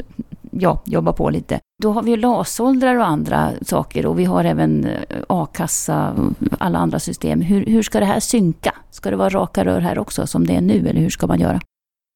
ja, 0.52 0.82
jobba 0.86 1.14
på 1.14 1.30
lite. 1.30 1.60
Då 1.82 1.92
har 1.92 2.04
vi 2.04 2.18
LAS-åldrar 2.18 2.96
och 2.96 3.08
andra 3.08 3.52
saker 3.62 4.06
och 4.06 4.20
vi 4.20 4.26
har 4.26 4.44
även 4.44 4.86
eh, 4.86 5.18
a-kassa 5.30 6.12
och 6.12 6.48
alla 6.60 6.80
andra 6.80 7.00
system. 7.00 7.42
Hur, 7.42 7.66
hur 7.66 7.84
ska 7.84 8.00
det 8.00 8.06
här 8.06 8.20
synka? 8.20 8.76
Ska 8.90 9.10
det 9.12 9.16
vara 9.16 9.30
raka 9.30 9.66
rör 9.66 9.80
här 9.80 10.00
också 10.00 10.28
som 10.28 10.48
det 10.48 10.56
är 10.56 10.62
nu 10.62 10.88
eller 10.90 11.02
hur 11.02 11.10
ska 11.10 11.28
man 11.28 11.40
göra? 11.40 11.60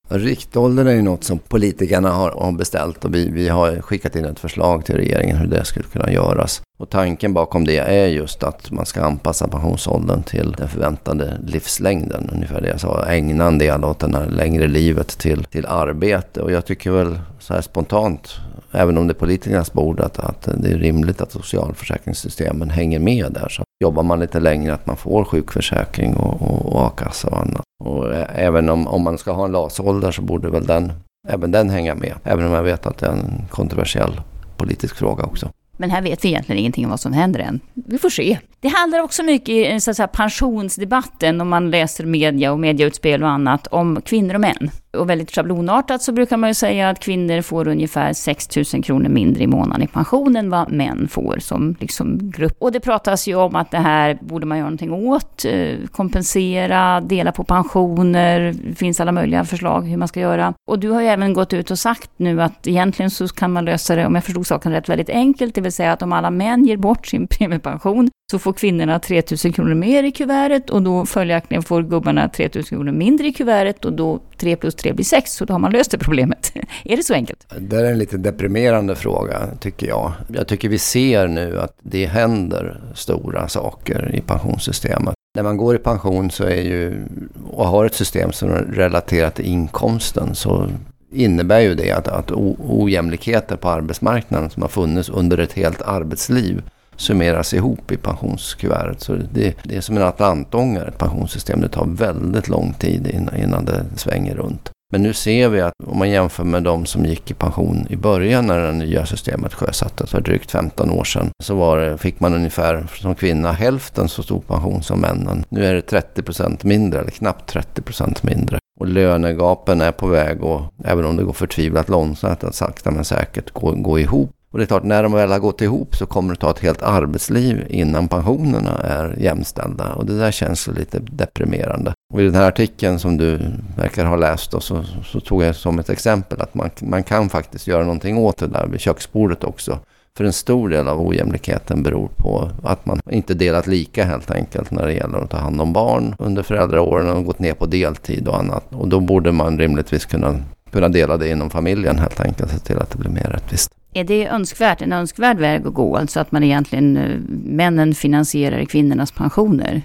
Riktåldern 0.10 0.88
är 0.88 0.92
ju 0.92 1.02
något 1.02 1.24
som 1.24 1.40
politikerna 1.40 2.10
har, 2.10 2.52
beställt 2.52 3.06
och 3.06 3.16
vi, 3.16 3.30
vi 3.30 3.50
har 3.50 3.82
skickat 3.82 4.16
in 4.16 4.26
ett 4.26 4.40
förslag 4.40 4.86
till 4.86 4.96
regeringen 4.96 5.38
hur 5.38 5.48
det 5.48 5.66
skulle 5.66 5.86
kunna 5.86 6.12
göras. 6.12 6.62
Och 6.78 6.90
tanken 6.90 7.34
bakom 7.34 7.66
det 7.66 7.78
är 7.78 8.08
just 8.08 8.44
att 8.44 8.72
man 8.72 8.86
ska 8.86 9.04
anpassa 9.04 9.48
pensionsåldern 9.48 10.24
till 10.24 10.52
den 10.58 10.70
förväntade 10.70 11.38
livslängden. 11.44 12.30
Ungefär 12.34 12.62
det 12.62 12.68
jag 12.68 12.80
sa, 12.80 13.06
ägna 13.06 13.48
en 13.48 13.58
del 13.58 13.84
åt 13.84 14.00
det 14.00 14.18
här 14.18 14.30
längre 14.30 14.68
livet 14.68 15.08
till, 15.08 15.44
till 15.44 15.66
arbete. 15.66 16.42
Och 16.42 16.52
jag 16.52 16.66
tycker 16.66 16.92
väl 16.92 17.20
så 17.40 17.54
här 17.54 17.62
spontant, 17.62 18.34
även 18.72 18.98
om 18.98 19.08
det 19.08 19.12
är 19.12 19.16
politikernas 19.20 19.74
bord, 19.74 20.00
att, 20.00 20.20
att 20.20 20.50
det 20.58 20.70
är 20.70 20.78
rimligt 20.78 21.22
att 21.22 21.32
socialförsäkringssystemen 21.32 22.70
hänger 22.70 23.00
med 23.00 23.32
där. 23.32 23.50
Så 23.50 23.64
jobbar 23.80 24.04
man 24.04 24.20
lite 24.20 24.40
längre 24.40 24.74
att 24.74 24.86
man 24.86 24.98
får 24.98 25.24
sjukförsäkring 25.24 26.16
och, 26.16 26.42
och, 26.42 26.66
och 26.66 26.86
a-kassa 26.86 27.28
och 27.28 27.42
annat. 27.42 27.64
Och 27.84 28.14
eh, 28.14 28.28
även 28.36 28.70
om, 28.70 28.88
om 28.88 29.04
man 29.04 29.18
ska 29.18 29.32
ha 29.32 29.46
en 29.46 29.52
LAS-ålder 29.52 30.12
så 30.12 30.22
borde 30.22 30.50
väl 30.50 30.66
den, 30.66 30.94
även 31.28 31.52
den 31.52 31.70
hänga 31.70 31.96
med. 31.96 32.14
Även 32.24 32.46
om 32.46 32.52
jag 32.52 32.64
vet 32.64 32.86
att 32.86 32.98
det 32.98 33.06
är 33.06 33.12
en 33.12 33.46
kontroversiell 33.50 34.22
politisk 34.58 34.96
fråga 34.96 35.24
också. 35.24 35.50
Men 35.78 35.90
här 35.92 36.02
vet 36.02 36.26
vi 36.26 36.30
egentligen 36.30 36.60
ingenting 36.60 36.86
om 36.86 36.90
vad 36.90 37.00
som 37.00 37.14
händer 37.14 37.40
än. 37.40 37.60
Vi 37.74 37.98
får 37.98 38.10
se. 38.10 38.38
Det 38.60 38.68
handlar 38.68 39.00
också 39.00 39.24
mycket 39.24 39.50
i 39.50 39.72
eh, 39.72 39.78
så 39.78 39.92
att 39.92 39.98
säga, 39.98 40.08
pensionsdebatten, 40.08 41.42
om 41.42 41.50
man 41.50 41.72
läser 41.72 42.06
media 42.06 42.52
och 42.52 42.60
mediautspel 42.60 43.24
och 43.24 43.30
annat, 43.30 43.68
om 43.68 44.02
kvinnor 44.02 44.36
och 44.36 44.42
män. 44.42 44.70
Och 44.96 45.10
väldigt 45.10 45.32
schablonartat 45.32 46.02
så 46.02 46.12
brukar 46.12 46.38
man 46.38 46.50
ju 46.50 46.54
säga 46.54 46.90
att 46.90 47.00
kvinnor 47.00 47.42
får 47.42 47.68
ungefär 47.68 48.14
6 48.14 48.74
000 48.74 48.84
kronor 48.84 49.10
mindre 49.10 49.44
i 49.44 49.48
månaden 49.48 49.82
i 49.82 49.88
pension 49.88 50.36
än 50.36 50.50
vad 50.50 50.72
män 50.72 51.08
får 51.08 51.38
som 51.40 51.76
liksom 51.80 52.32
grupp. 52.32 52.56
Och 52.60 52.72
det 52.72 52.80
pratas 52.80 53.28
ju 53.28 53.36
om 53.36 53.56
att 53.56 53.72
det 53.72 53.78
här 53.78 54.18
borde 54.22 54.46
man 54.46 54.58
göra 54.58 54.66
någonting 54.66 54.94
åt, 54.94 55.46
eh, 55.46 55.76
kompensera, 55.92 57.02
dela 57.02 57.32
på 57.32 57.44
pensioner, 57.44 58.54
det 58.68 58.76
finns 58.76 59.00
alla 59.00 59.12
möjliga 59.12 59.46
förslag 59.46 59.88
hur 59.88 59.98
man 59.98 60.08
ska 60.08 60.20
göra. 60.20 60.54
Och 60.68 60.80
du 60.80 60.90
har 60.90 61.02
ju 61.02 61.08
även 61.08 61.34
gått 61.34 61.54
ut 61.54 61.72
och 61.72 61.80
sagt 61.80 62.12
nu 62.18 62.42
att 62.42 62.68
egentligen 62.68 63.12
så 63.12 63.28
kan 63.28 63.52
man 63.54 63.66
lösa 63.66 63.96
det, 63.96 64.06
om 64.06 64.16
jag 64.16 64.24
förstod 64.24 64.48
saken 64.48 64.72
rätt, 64.72 64.90
väldigt 64.90 65.10
enkelt, 65.10 65.56
det 65.56 65.62
vill 65.62 65.72
säga 65.72 65.94
att 65.94 66.02
om 66.02 66.14
alla 66.14 66.30
män 66.30 66.66
ger 66.66 66.78
bort 66.78 67.08
sin 67.08 67.28
premiepension 67.40 68.10
så 68.32 68.40
får 68.40 68.54
kvinnorna 68.54 69.00
3 69.00 69.24
000 69.46 69.54
kronor 69.54 69.74
mer 69.74 70.04
i 70.04 70.12
kuvertet 70.12 70.70
och 70.70 70.82
då 70.82 71.06
följaktligen 71.06 71.64
får 71.64 71.84
gubbarna 71.84 72.30
3 72.30 72.50
000 72.56 72.64
kronor 72.64 72.92
mindre 72.92 73.28
i 73.28 73.34
kuvertet 73.34 73.86
och 73.86 73.94
då 73.94 74.20
3 74.38 74.56
plus 74.56 74.76
3 74.76 74.85
blir 74.94 75.06
sex 75.06 75.34
så 75.34 75.46
då 75.46 75.54
har 75.54 75.60
man 75.60 75.72
löst 75.72 75.92
det 75.92 75.98
problemet. 75.98 76.52
är 76.84 76.98
det 76.98 77.04
så 77.04 77.14
enkelt? 77.14 77.48
Det 77.60 77.78
är 77.78 77.84
en 77.84 77.98
lite 77.98 78.18
deprimerande 78.18 78.96
fråga 78.96 79.48
tycker 79.60 79.88
jag. 79.88 80.12
Jag 80.28 80.48
tycker 80.48 80.70
vi 80.70 80.80
ser 80.80 81.28
nu 81.28 81.60
att 81.60 81.78
det 81.84 82.06
händer 82.06 82.82
stora 82.96 83.48
saker 83.48 84.16
i 84.16 84.22
pensionssystemet. 84.22 85.16
När 85.36 85.44
man 85.44 85.58
går 85.58 85.76
i 85.76 85.80
pension 85.80 86.32
så 86.32 86.44
är 86.44 86.62
ju, 86.62 87.06
och 87.52 87.68
har 87.68 87.86
ett 87.86 87.96
system 87.96 88.32
som 88.32 88.52
är 88.52 88.62
relaterat 88.62 89.36
till 89.36 89.46
inkomsten 89.46 90.36
så 90.36 90.70
innebär 91.12 91.60
ju 91.60 91.76
det 91.76 91.92
att, 91.92 92.08
att 92.08 92.32
ojämlikheter 92.60 93.56
på 93.56 93.70
arbetsmarknaden 93.70 94.50
som 94.50 94.62
har 94.62 94.70
funnits 94.70 95.10
under 95.10 95.38
ett 95.38 95.54
helt 95.54 95.82
arbetsliv 95.82 96.62
summeras 96.96 97.54
ihop 97.54 97.92
i 97.92 97.98
pensionskuvertet. 97.98 99.02
Så 99.02 99.16
det, 99.16 99.56
det 99.64 99.76
är 99.76 99.82
som 99.82 99.98
en 99.98 100.04
atlantångare, 100.04 100.88
ett 100.88 100.98
pensionssystem. 100.98 101.62
Det 101.62 101.70
tar 101.70 101.86
väldigt 101.86 102.48
lång 102.48 102.74
tid 102.74 103.08
innan, 103.08 103.36
innan 103.36 103.66
det 103.66 103.86
svänger 103.96 104.36
runt. 104.36 104.72
Men 104.96 105.04
nu 105.04 105.14
ser 105.14 105.50
vi 105.50 105.62
att 105.62 105.74
om 105.86 105.98
man 105.98 106.10
jämför 106.10 106.44
med 106.44 106.64
de 106.64 106.86
som 106.86 107.06
gick 107.06 107.32
i 107.32 107.34
pension 107.34 107.88
i 107.90 107.96
början 107.96 108.48
när 108.48 108.60
det 108.60 108.72
nya 108.72 109.06
systemet 109.06 109.54
sjösattes 109.54 110.10
för 110.10 110.22
drygt 110.22 110.52
15 110.52 110.92
år 110.92 111.04
sedan. 111.04 111.30
Så 111.44 111.56
var 111.56 111.80
det, 111.80 111.98
fick 111.98 112.20
man 112.20 112.34
ungefär 112.34 112.88
som 113.02 113.16
kvinna 113.16 113.52
hälften 113.52 114.10
så 114.10 114.24
stor 114.24 114.42
pension 114.42 114.84
som 114.84 115.00
männen. 115.00 115.46
Nu 115.50 115.66
är 115.66 115.74
det 115.74 115.82
30 115.82 116.22
procent 116.22 116.64
mindre, 116.64 117.00
eller 117.00 117.12
knappt 117.12 117.50
30 117.50 117.82
procent 117.82 118.24
mindre. 118.24 118.60
Och 118.80 118.88
lönegapen 118.88 119.82
är 119.82 119.92
på 119.92 120.08
väg 120.08 120.44
och 120.44 120.62
även 120.86 121.06
om 121.06 121.18
det 121.18 121.24
går 121.24 121.34
förtvivlat 121.34 121.90
långsamt 121.90 122.44
att 122.44 122.56
sakta 122.56 122.92
men 122.92 123.06
säkert 123.06 123.52
gå, 123.52 123.72
gå 123.72 124.00
ihop 124.00 124.35
och 124.56 124.60
det 124.60 124.64
är 124.64 124.68
klart, 124.68 124.84
när 124.84 125.04
de 125.04 125.12
väl 125.12 125.32
har 125.32 125.40
gått 125.40 125.62
ihop 125.62 125.96
så 125.96 126.06
kommer 126.06 126.34
det 126.34 126.40
ta 126.40 126.52
ett 126.52 126.60
helt 126.60 126.82
arbetsliv 126.82 127.66
innan 127.70 128.08
pensionerna 128.08 128.72
är 128.72 129.16
jämställda. 129.20 129.94
Och 129.94 130.06
det 130.06 130.18
där 130.18 130.32
känns 130.32 130.68
lite 130.68 131.00
deprimerande. 131.00 131.94
Och 132.14 132.22
i 132.22 132.26
den 132.26 132.36
här 132.36 132.48
artikeln 132.48 133.00
som 133.00 133.18
du 133.18 133.40
verkar 133.78 134.06
ha 134.06 134.16
läst 134.16 134.52
då, 134.52 134.60
så, 134.60 134.84
så 135.06 135.20
tog 135.20 135.44
jag 135.44 135.56
som 135.56 135.80
ett 135.80 135.90
exempel 135.90 136.42
att 136.42 136.54
man, 136.54 136.70
man 136.82 137.04
kan 137.04 137.30
faktiskt 137.30 137.68
göra 137.68 137.84
någonting 137.84 138.18
åt 138.18 138.38
det 138.38 138.48
där 138.48 138.68
vid 138.68 138.80
köksbordet 138.80 139.44
också. 139.44 139.80
För 140.18 140.24
en 140.24 140.34
stor 140.34 140.70
del 140.70 140.88
av 140.88 141.08
ojämlikheten 141.08 141.84
beror 141.84 142.10
på 142.18 142.50
att 142.64 142.86
man 142.86 143.02
inte 143.10 143.34
delat 143.34 143.68
lika 143.68 144.06
helt 144.06 144.32
enkelt 144.32 144.72
när 144.72 144.88
det 144.88 144.94
gäller 144.94 145.18
att 145.18 145.30
ta 145.30 145.38
hand 145.38 145.62
om 145.62 145.74
barn 145.74 146.16
under 146.20 146.44
föräldraåren 146.44 147.10
och 147.10 147.26
gått 147.26 147.40
ner 147.40 147.54
på 147.54 147.66
deltid 147.66 148.28
och 148.28 148.40
annat. 148.40 148.64
Och 148.70 148.88
då 148.88 149.00
borde 149.00 149.32
man 149.32 149.60
rimligtvis 149.60 150.06
kunna, 150.06 150.36
kunna 150.72 150.90
dela 150.90 151.18
det 151.18 151.30
inom 151.30 151.50
familjen 151.50 152.00
helt 152.00 152.20
enkelt, 152.20 152.52
se 152.52 152.60
till 152.60 152.78
att 152.78 152.90
det 152.90 152.98
blir 152.98 153.12
mer 153.12 153.30
rättvist. 153.30 153.72
Är 153.98 154.04
det 154.04 154.28
önskvärt, 154.28 154.82
en 154.82 154.94
önskvärd 154.94 155.38
väg 155.38 155.68
att 155.68 155.74
gå, 155.74 155.98
alltså 155.98 156.20
att 156.20 156.32
man 156.32 156.44
egentligen, 156.44 156.98
eh, 156.98 157.20
männen 157.30 157.96
finansierar 157.96 158.66
kvinnornas 158.66 159.12
pensioner? 159.12 159.82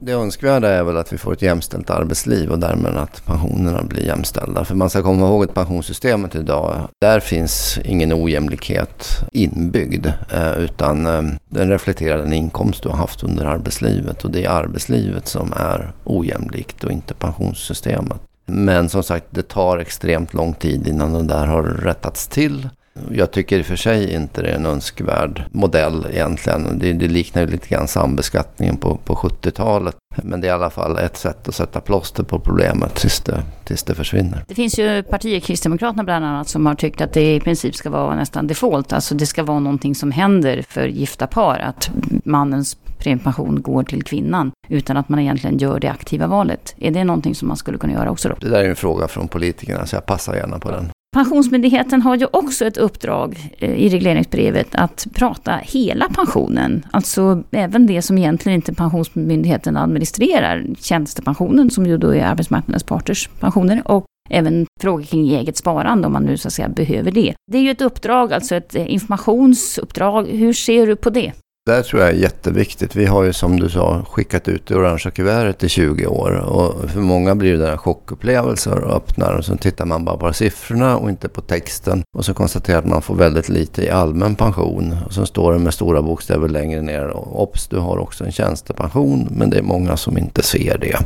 Det 0.00 0.12
önskvärda 0.12 0.68
är 0.68 0.84
väl 0.84 0.96
att 0.96 1.12
vi 1.12 1.18
får 1.18 1.32
ett 1.32 1.42
jämställt 1.42 1.90
arbetsliv 1.90 2.50
och 2.50 2.58
därmed 2.58 2.96
att 2.96 3.26
pensionerna 3.26 3.82
blir 3.82 4.06
jämställda. 4.06 4.64
För 4.64 4.74
man 4.74 4.90
ska 4.90 5.02
komma 5.02 5.26
ihåg 5.26 5.44
att 5.44 5.54
pensionssystemet 5.54 6.34
idag, 6.34 6.88
där 7.00 7.20
finns 7.20 7.78
ingen 7.84 8.12
ojämlikhet 8.12 9.06
inbyggd. 9.32 10.06
Eh, 10.06 10.58
utan 10.58 11.06
eh, 11.06 11.22
den 11.48 11.68
reflekterar 11.68 12.18
den 12.18 12.32
inkomst 12.32 12.82
du 12.82 12.88
har 12.88 12.96
haft 12.96 13.22
under 13.22 13.44
arbetslivet. 13.44 14.24
Och 14.24 14.30
det 14.30 14.44
är 14.44 14.50
arbetslivet 14.50 15.28
som 15.28 15.52
är 15.56 15.92
ojämlikt 16.04 16.84
och 16.84 16.92
inte 16.92 17.14
pensionssystemet. 17.14 18.20
Men 18.46 18.88
som 18.88 19.02
sagt, 19.02 19.26
det 19.30 19.48
tar 19.48 19.78
extremt 19.78 20.34
lång 20.34 20.54
tid 20.54 20.88
innan 20.88 21.12
det 21.12 21.22
där 21.22 21.46
har 21.46 21.62
rättats 21.62 22.28
till. 22.28 22.68
Jag 23.12 23.30
tycker 23.30 23.58
i 23.58 23.62
och 23.62 23.66
för 23.66 23.76
sig 23.76 24.12
inte 24.14 24.42
det 24.42 24.48
är 24.48 24.56
en 24.56 24.66
önskvärd 24.66 25.42
modell 25.52 26.06
egentligen. 26.12 26.78
Det, 26.78 26.92
det 26.92 27.08
liknar 27.08 27.42
ju 27.42 27.48
lite 27.48 27.68
grann 27.68 27.88
sambeskattningen 27.88 28.76
på, 28.76 28.96
på 29.04 29.14
70-talet. 29.14 29.96
Men 30.22 30.40
det 30.40 30.46
är 30.46 30.48
i 30.48 30.52
alla 30.52 30.70
fall 30.70 30.98
ett 30.98 31.16
sätt 31.16 31.48
att 31.48 31.54
sätta 31.54 31.80
plåster 31.80 32.22
på 32.22 32.38
problemet 32.38 32.94
tills 32.94 33.20
det, 33.20 33.42
tills 33.64 33.82
det 33.82 33.94
försvinner. 33.94 34.44
Det 34.48 34.54
finns 34.54 34.78
ju 34.78 35.02
partier, 35.02 35.40
Kristdemokraterna 35.40 36.04
bland 36.04 36.24
annat, 36.24 36.48
som 36.48 36.66
har 36.66 36.74
tyckt 36.74 37.00
att 37.00 37.12
det 37.12 37.34
i 37.34 37.40
princip 37.40 37.74
ska 37.74 37.90
vara 37.90 38.14
nästan 38.14 38.46
default. 38.46 38.92
Alltså 38.92 39.14
det 39.14 39.26
ska 39.26 39.42
vara 39.42 39.58
någonting 39.58 39.94
som 39.94 40.12
händer 40.12 40.62
för 40.68 40.86
gifta 40.86 41.26
par. 41.26 41.58
Att 41.58 41.90
mannens 42.24 42.76
premiepension 42.98 43.62
går 43.62 43.82
till 43.82 44.02
kvinnan 44.02 44.52
utan 44.68 44.96
att 44.96 45.08
man 45.08 45.18
egentligen 45.18 45.58
gör 45.58 45.80
det 45.80 45.88
aktiva 45.88 46.26
valet. 46.26 46.74
Är 46.78 46.90
det 46.90 47.04
någonting 47.04 47.34
som 47.34 47.48
man 47.48 47.56
skulle 47.56 47.78
kunna 47.78 47.92
göra 47.92 48.10
också 48.10 48.28
då? 48.28 48.34
Det 48.40 48.48
där 48.48 48.64
är 48.64 48.68
en 48.68 48.76
fråga 48.76 49.08
från 49.08 49.28
politikerna 49.28 49.86
så 49.86 49.96
jag 49.96 50.06
passar 50.06 50.34
gärna 50.34 50.58
på 50.58 50.70
den. 50.70 50.90
Pensionsmyndigheten 51.14 52.02
har 52.02 52.16
ju 52.16 52.26
också 52.32 52.64
ett 52.66 52.76
uppdrag 52.76 53.52
eh, 53.58 53.74
i 53.74 53.88
regleringsbrevet 53.88 54.74
att 54.74 55.06
prata 55.14 55.56
hela 55.62 56.08
pensionen. 56.08 56.86
Alltså 56.90 57.44
även 57.50 57.86
det 57.86 58.02
som 58.02 58.18
egentligen 58.18 58.56
inte 58.56 58.74
Pensionsmyndigheten 58.74 59.76
administrerar. 59.76 60.66
Tjänstepensionen 60.78 61.70
som 61.70 61.86
ju 61.86 61.98
då 61.98 62.14
är 62.14 62.24
arbetsmarknadens 62.24 62.84
parters 62.84 63.28
pensioner 63.40 63.82
och 63.84 64.04
även 64.30 64.66
frågor 64.80 65.02
kring 65.02 65.30
eget 65.30 65.56
sparande 65.56 66.06
om 66.06 66.12
man 66.12 66.22
nu 66.22 66.36
så 66.36 66.48
att 66.48 66.54
säga 66.54 66.68
behöver 66.68 67.10
det. 67.10 67.34
Det 67.52 67.58
är 67.58 67.62
ju 67.62 67.70
ett 67.70 67.82
uppdrag, 67.82 68.32
alltså 68.32 68.54
ett 68.54 68.74
eh, 68.74 68.92
informationsuppdrag. 68.92 70.28
Hur 70.28 70.52
ser 70.52 70.86
du 70.86 70.96
på 70.96 71.10
det? 71.10 71.32
Det 71.68 71.82
tror 71.82 72.02
jag 72.02 72.10
är 72.10 72.14
jätteviktigt. 72.14 72.96
Vi 72.96 73.06
har 73.06 73.24
ju 73.24 73.32
som 73.32 73.60
du 73.60 73.68
sa 73.68 74.04
skickat 74.10 74.48
ut 74.48 74.66
det 74.66 74.74
orangea 74.74 75.10
kuvertet 75.10 75.64
i 75.64 75.68
20 75.68 76.06
år. 76.06 76.30
Och 76.30 76.90
för 76.90 77.00
många 77.00 77.34
blir 77.34 77.52
det 77.52 77.58
där 77.58 77.76
chockupplevelser 77.76 78.84
och 78.84 78.96
öppnar 78.96 79.32
och 79.32 79.44
så 79.44 79.56
tittar 79.56 79.86
man 79.86 80.04
bara 80.04 80.16
på 80.16 80.32
siffrorna 80.32 80.96
och 80.96 81.10
inte 81.10 81.28
på 81.28 81.40
texten. 81.40 82.02
Och 82.16 82.24
så 82.24 82.34
konstaterar 82.34 82.76
man 82.76 82.84
att 82.84 82.90
man 82.90 83.02
får 83.02 83.14
väldigt 83.14 83.48
lite 83.48 83.84
i 83.84 83.90
allmän 83.90 84.34
pension. 84.34 84.96
Och 85.06 85.12
så 85.12 85.26
står 85.26 85.52
det 85.52 85.58
med 85.58 85.74
stora 85.74 86.02
bokstäver 86.02 86.48
längre 86.48 86.82
ner. 86.82 87.16
Ops, 87.16 87.68
du 87.68 87.78
har 87.78 87.98
också 87.98 88.24
en 88.24 88.32
tjänstepension. 88.32 89.28
Men 89.30 89.50
det 89.50 89.58
är 89.58 89.62
många 89.62 89.96
som 89.96 90.18
inte 90.18 90.42
ser 90.42 90.78
det. 90.78 90.98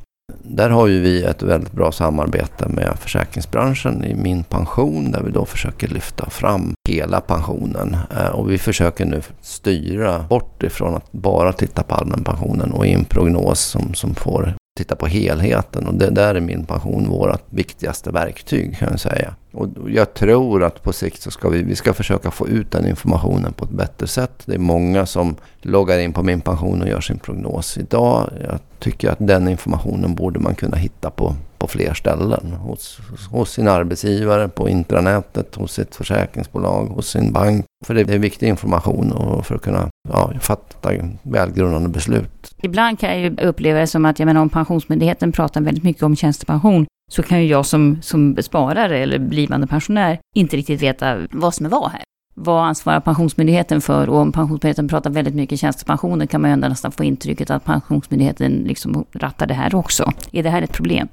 Där 0.44 0.70
har 0.70 0.86
ju 0.86 1.00
vi 1.00 1.22
ett 1.22 1.42
väldigt 1.42 1.72
bra 1.72 1.92
samarbete 1.92 2.68
med 2.68 2.98
försäkringsbranschen 3.00 4.04
i 4.04 4.14
Min 4.14 4.44
pension 4.44 5.10
där 5.10 5.22
vi 5.22 5.30
då 5.30 5.44
försöker 5.44 5.88
lyfta 5.88 6.30
fram 6.30 6.74
hela 6.88 7.20
pensionen. 7.20 7.96
Eh, 8.16 8.26
och 8.26 8.50
vi 8.50 8.58
försöker 8.58 9.04
nu 9.04 9.22
styra 9.40 10.18
bort 10.28 10.62
ifrån 10.62 10.94
att 10.94 11.12
bara 11.12 11.52
titta 11.52 11.82
på 11.82 11.94
allmänpensionen 11.94 12.72
och 12.72 12.86
i 12.86 12.92
en 12.92 13.04
prognos 13.04 13.60
som, 13.60 13.94
som 13.94 14.14
får 14.14 14.54
titta 14.74 14.96
på 14.96 15.06
helheten 15.06 15.86
och 15.86 15.94
det 15.94 16.10
där 16.10 16.34
är 16.34 16.40
min 16.40 16.64
passion 16.64 17.08
vårt 17.08 17.42
viktigaste 17.50 18.10
verktyg 18.10 18.78
kan 18.78 18.88
jag 18.90 19.00
säga. 19.00 19.34
Och 19.52 19.68
jag 19.90 20.14
tror 20.14 20.64
att 20.64 20.82
på 20.82 20.92
sikt 20.92 21.22
så 21.22 21.30
ska 21.30 21.48
vi, 21.48 21.62
vi 21.62 21.76
ska 21.76 21.94
försöka 21.94 22.30
få 22.30 22.48
ut 22.48 22.70
den 22.70 22.86
informationen 22.86 23.52
på 23.52 23.64
ett 23.64 23.70
bättre 23.70 24.06
sätt. 24.06 24.42
Det 24.44 24.54
är 24.54 24.58
många 24.58 25.06
som 25.06 25.36
loggar 25.60 25.98
in 25.98 26.12
på 26.12 26.22
min 26.22 26.40
pension 26.40 26.82
och 26.82 26.88
gör 26.88 27.00
sin 27.00 27.18
prognos 27.18 27.78
idag. 27.78 28.30
Jag 28.44 28.58
tycker 28.78 29.10
att 29.10 29.18
den 29.20 29.48
informationen 29.48 30.14
borde 30.14 30.40
man 30.40 30.54
kunna 30.54 30.76
hitta 30.76 31.10
på 31.10 31.34
fler 31.72 31.94
ställen. 31.94 32.52
Hos, 32.52 32.98
hos 33.30 33.52
sin 33.52 33.68
arbetsgivare, 33.68 34.48
på 34.48 34.68
intranätet, 34.68 35.54
hos 35.54 35.72
sitt 35.72 35.96
försäkringsbolag, 35.96 36.86
hos 36.86 37.08
sin 37.08 37.32
bank. 37.32 37.64
För 37.84 37.94
det 37.94 38.00
är 38.00 38.18
viktig 38.18 38.48
information 38.48 39.12
och 39.12 39.46
för 39.46 39.54
att 39.54 39.62
kunna 39.62 39.88
ja, 40.08 40.32
fatta 40.40 40.90
välgrundade 41.22 41.88
beslut. 41.88 42.54
Ibland 42.62 42.98
kan 42.98 43.10
jag 43.10 43.20
ju 43.20 43.48
uppleva 43.48 43.80
det 43.80 43.86
som 43.86 44.04
att, 44.04 44.18
jag 44.18 44.26
menar 44.26 44.40
om 44.40 44.48
Pensionsmyndigheten 44.48 45.32
pratar 45.32 45.60
väldigt 45.60 45.84
mycket 45.84 46.02
om 46.02 46.16
tjänstepension, 46.16 46.86
så 47.12 47.22
kan 47.22 47.40
ju 47.40 47.46
jag 47.46 47.66
som, 47.66 47.98
som 48.02 48.36
sparare 48.42 48.98
eller 48.98 49.18
blivande 49.18 49.66
pensionär 49.66 50.18
inte 50.34 50.56
riktigt 50.56 50.82
veta 50.82 51.18
vad 51.30 51.54
som 51.54 51.66
är 51.66 51.70
vad 51.70 51.90
här. 51.90 52.02
Vad 52.34 52.64
ansvarar 52.64 53.00
Pensionsmyndigheten 53.00 53.80
för? 53.80 54.08
Och 54.08 54.16
om 54.16 54.32
Pensionsmyndigheten 54.32 54.88
pratar 54.88 55.10
väldigt 55.10 55.34
mycket 55.34 55.60
tjänstepensioner 55.60 56.26
kan 56.26 56.40
man 56.40 56.50
ju 56.50 56.52
ändå 56.52 56.68
nästan 56.68 56.92
få 56.92 57.04
intrycket 57.04 57.50
att 57.50 57.64
Pensionsmyndigheten 57.64 58.52
liksom 58.52 59.04
rattar 59.12 59.46
det 59.46 59.54
här 59.54 59.74
också. 59.74 60.12
Är 60.32 60.42
det 60.42 60.50
här 60.50 60.62
ett 60.62 60.72
problem? 60.72 61.08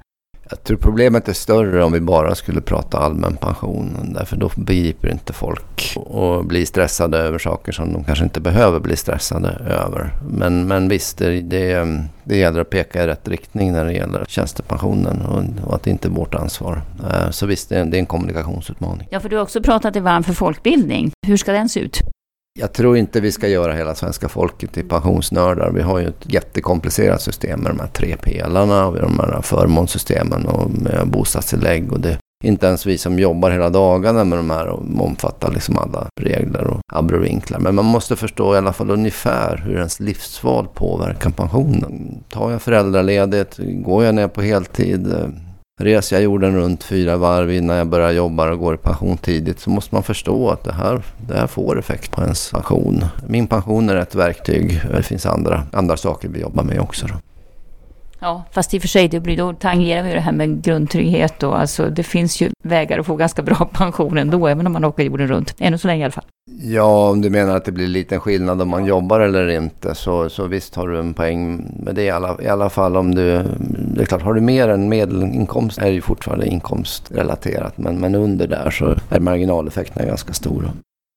Jag 0.49 0.63
tror 0.63 0.77
problemet 0.77 1.27
är 1.27 1.33
större 1.33 1.83
om 1.83 1.91
vi 1.91 1.99
bara 1.99 2.35
skulle 2.35 2.61
prata 2.61 2.97
allmän 2.97 3.35
pension. 3.35 4.13
Därför 4.13 4.37
då 4.37 4.51
begriper 4.55 5.11
inte 5.11 5.33
folk 5.33 5.93
och 5.95 6.45
blir 6.45 6.65
stressade 6.65 7.17
över 7.17 7.39
saker 7.39 7.71
som 7.71 7.93
de 7.93 8.03
kanske 8.03 8.23
inte 8.23 8.39
behöver 8.39 8.79
bli 8.79 8.95
stressade 8.95 9.49
över. 9.69 10.13
Men, 10.29 10.67
men 10.67 10.89
visst, 10.89 11.17
det, 11.17 11.41
det, 11.41 12.03
det 12.23 12.37
gäller 12.37 12.61
att 12.61 12.69
peka 12.69 13.03
i 13.03 13.07
rätt 13.07 13.27
riktning 13.27 13.71
när 13.71 13.85
det 13.85 13.93
gäller 13.93 14.25
tjänstepensionen 14.27 15.21
och, 15.21 15.67
och 15.67 15.75
att 15.75 15.83
det 15.83 15.89
inte 15.89 16.07
är 16.07 16.11
vårt 16.11 16.35
ansvar. 16.35 16.81
Eh, 17.11 17.29
så 17.29 17.45
visst, 17.45 17.69
det 17.69 17.79
är, 17.79 17.85
det 17.85 17.97
är 17.97 17.99
en 17.99 18.05
kommunikationsutmaning. 18.05 19.07
Ja, 19.11 19.19
för 19.19 19.29
du 19.29 19.35
har 19.35 19.43
också 19.43 19.61
pratat 19.63 19.93
dig 19.93 20.01
varm 20.01 20.23
för 20.23 20.33
folkbildning. 20.33 21.11
Hur 21.27 21.37
ska 21.37 21.51
den 21.51 21.69
se 21.69 21.79
ut? 21.79 22.01
Jag 22.59 22.73
tror 22.73 22.97
inte 22.97 23.21
vi 23.21 23.31
ska 23.31 23.47
göra 23.47 23.73
hela 23.73 23.95
svenska 23.95 24.29
folket 24.29 24.73
till 24.73 24.87
pensionsnördar. 24.89 25.71
Vi 25.71 25.81
har 25.81 25.99
ju 25.99 26.07
ett 26.07 26.33
jättekomplicerat 26.33 27.21
system 27.21 27.59
med 27.59 27.71
de 27.71 27.79
här 27.79 27.87
tre 27.87 28.15
pelarna 28.17 28.87
och 28.87 28.95
de 28.95 29.19
här 29.19 29.41
förmånssystemen 29.41 30.45
och 30.45 30.71
med 30.71 31.07
bostadstillägg. 31.07 31.91
Och 31.91 31.99
det, 31.99 32.17
inte 32.43 32.67
ens 32.67 32.85
vi 32.85 32.97
som 32.97 33.19
jobbar 33.19 33.51
hela 33.51 33.69
dagarna 33.69 34.23
med 34.23 34.39
de 34.39 34.49
här 34.49 34.67
och 34.67 35.05
omfattar 35.05 35.51
liksom 35.53 35.77
alla 35.77 36.07
regler 36.21 36.67
och 36.67 36.79
abrovinklar. 36.93 37.59
Men 37.59 37.75
man 37.75 37.85
måste 37.85 38.15
förstå 38.15 38.55
i 38.55 38.57
alla 38.57 38.73
fall 38.73 38.89
ungefär 38.89 39.63
hur 39.65 39.77
ens 39.77 39.99
livsval 39.99 40.67
påverkar 40.73 41.29
pensionen. 41.29 42.23
Tar 42.29 42.51
jag 42.51 42.61
föräldraledigt? 42.61 43.59
Går 43.59 44.03
jag 44.03 44.15
ner 44.15 44.27
på 44.27 44.41
heltid? 44.41 45.13
Reser 45.79 46.15
jag 46.15 46.23
jorden 46.23 46.55
runt 46.55 46.83
fyra 46.83 47.17
varv 47.17 47.51
innan 47.51 47.77
jag 47.77 47.87
börjar 47.87 48.11
jobba 48.11 48.51
och 48.51 48.59
går 48.59 48.73
i 48.73 48.77
pension 48.77 49.17
tidigt 49.17 49.59
så 49.59 49.69
måste 49.69 49.95
man 49.95 50.03
förstå 50.03 50.49
att 50.49 50.63
det 50.63 50.73
här, 50.73 51.01
det 51.27 51.37
här 51.37 51.47
får 51.47 51.79
effekt 51.79 52.11
på 52.11 52.21
ens 52.21 52.51
pension. 52.51 53.05
Min 53.27 53.47
pension 53.47 53.89
är 53.89 53.95
ett 53.95 54.15
verktyg. 54.15 54.81
Det 54.91 55.03
finns 55.03 55.25
andra, 55.25 55.63
andra 55.71 55.97
saker 55.97 56.29
vi 56.29 56.39
jobbar 56.39 56.63
med 56.63 56.79
också. 56.79 57.07
Då. 57.07 57.13
Ja, 58.19 58.43
fast 58.51 58.73
i 58.73 58.77
och 58.77 58.81
för 58.81 58.87
sig, 58.87 59.07
det 59.07 59.19
blir, 59.19 59.37
då 59.37 59.53
tangerar 59.53 60.03
vi 60.03 60.13
det 60.13 60.19
här 60.19 60.31
med 60.31 60.61
grundtrygghet 60.61 61.39
då. 61.39 61.51
Alltså, 61.51 61.89
det 61.89 62.03
finns 62.03 62.41
ju 62.41 62.49
vägar 62.63 62.99
att 62.99 63.05
få 63.05 63.15
ganska 63.15 63.41
bra 63.41 63.69
pension 63.73 64.17
ändå, 64.17 64.47
även 64.47 64.67
om 64.67 64.73
man 64.73 64.85
åker 64.85 65.03
jorden 65.03 65.27
runt. 65.27 65.55
Ännu 65.59 65.77
så 65.77 65.87
länge 65.87 66.01
i 66.01 66.03
alla 66.03 66.11
fall. 66.11 66.25
Ja, 66.61 67.09
om 67.09 67.21
du 67.21 67.29
menar 67.29 67.55
att 67.55 67.65
det 67.65 67.71
blir 67.71 67.87
liten 67.87 68.19
skillnad 68.19 68.61
om 68.61 68.69
man 68.69 68.85
jobbar 68.85 69.19
eller 69.19 69.47
inte 69.47 69.95
så, 69.95 70.29
så 70.29 70.47
visst 70.47 70.75
har 70.75 70.87
du 70.87 70.99
en 70.99 71.13
poäng 71.13 71.71
med 71.79 71.95
det 71.95 72.03
i 72.03 72.09
alla, 72.09 72.37
i 72.41 72.47
alla 72.47 72.69
fall 72.69 72.97
om 72.97 73.15
du... 73.15 73.43
Det 73.93 74.01
är 74.01 74.05
klart, 74.05 74.21
har 74.21 74.33
du 74.33 74.41
mer 74.41 74.69
än 74.69 74.89
medelinkomst 74.89 75.77
är 75.77 75.85
det 75.85 75.91
ju 75.91 76.01
fortfarande 76.01 76.47
inkomstrelaterat. 76.47 77.77
Men, 77.77 77.99
men 77.99 78.15
under 78.15 78.47
där 78.47 78.69
så 78.69 78.95
är 79.09 79.19
marginaleffekterna 79.19 80.05
ganska 80.05 80.33
stora. 80.33 80.71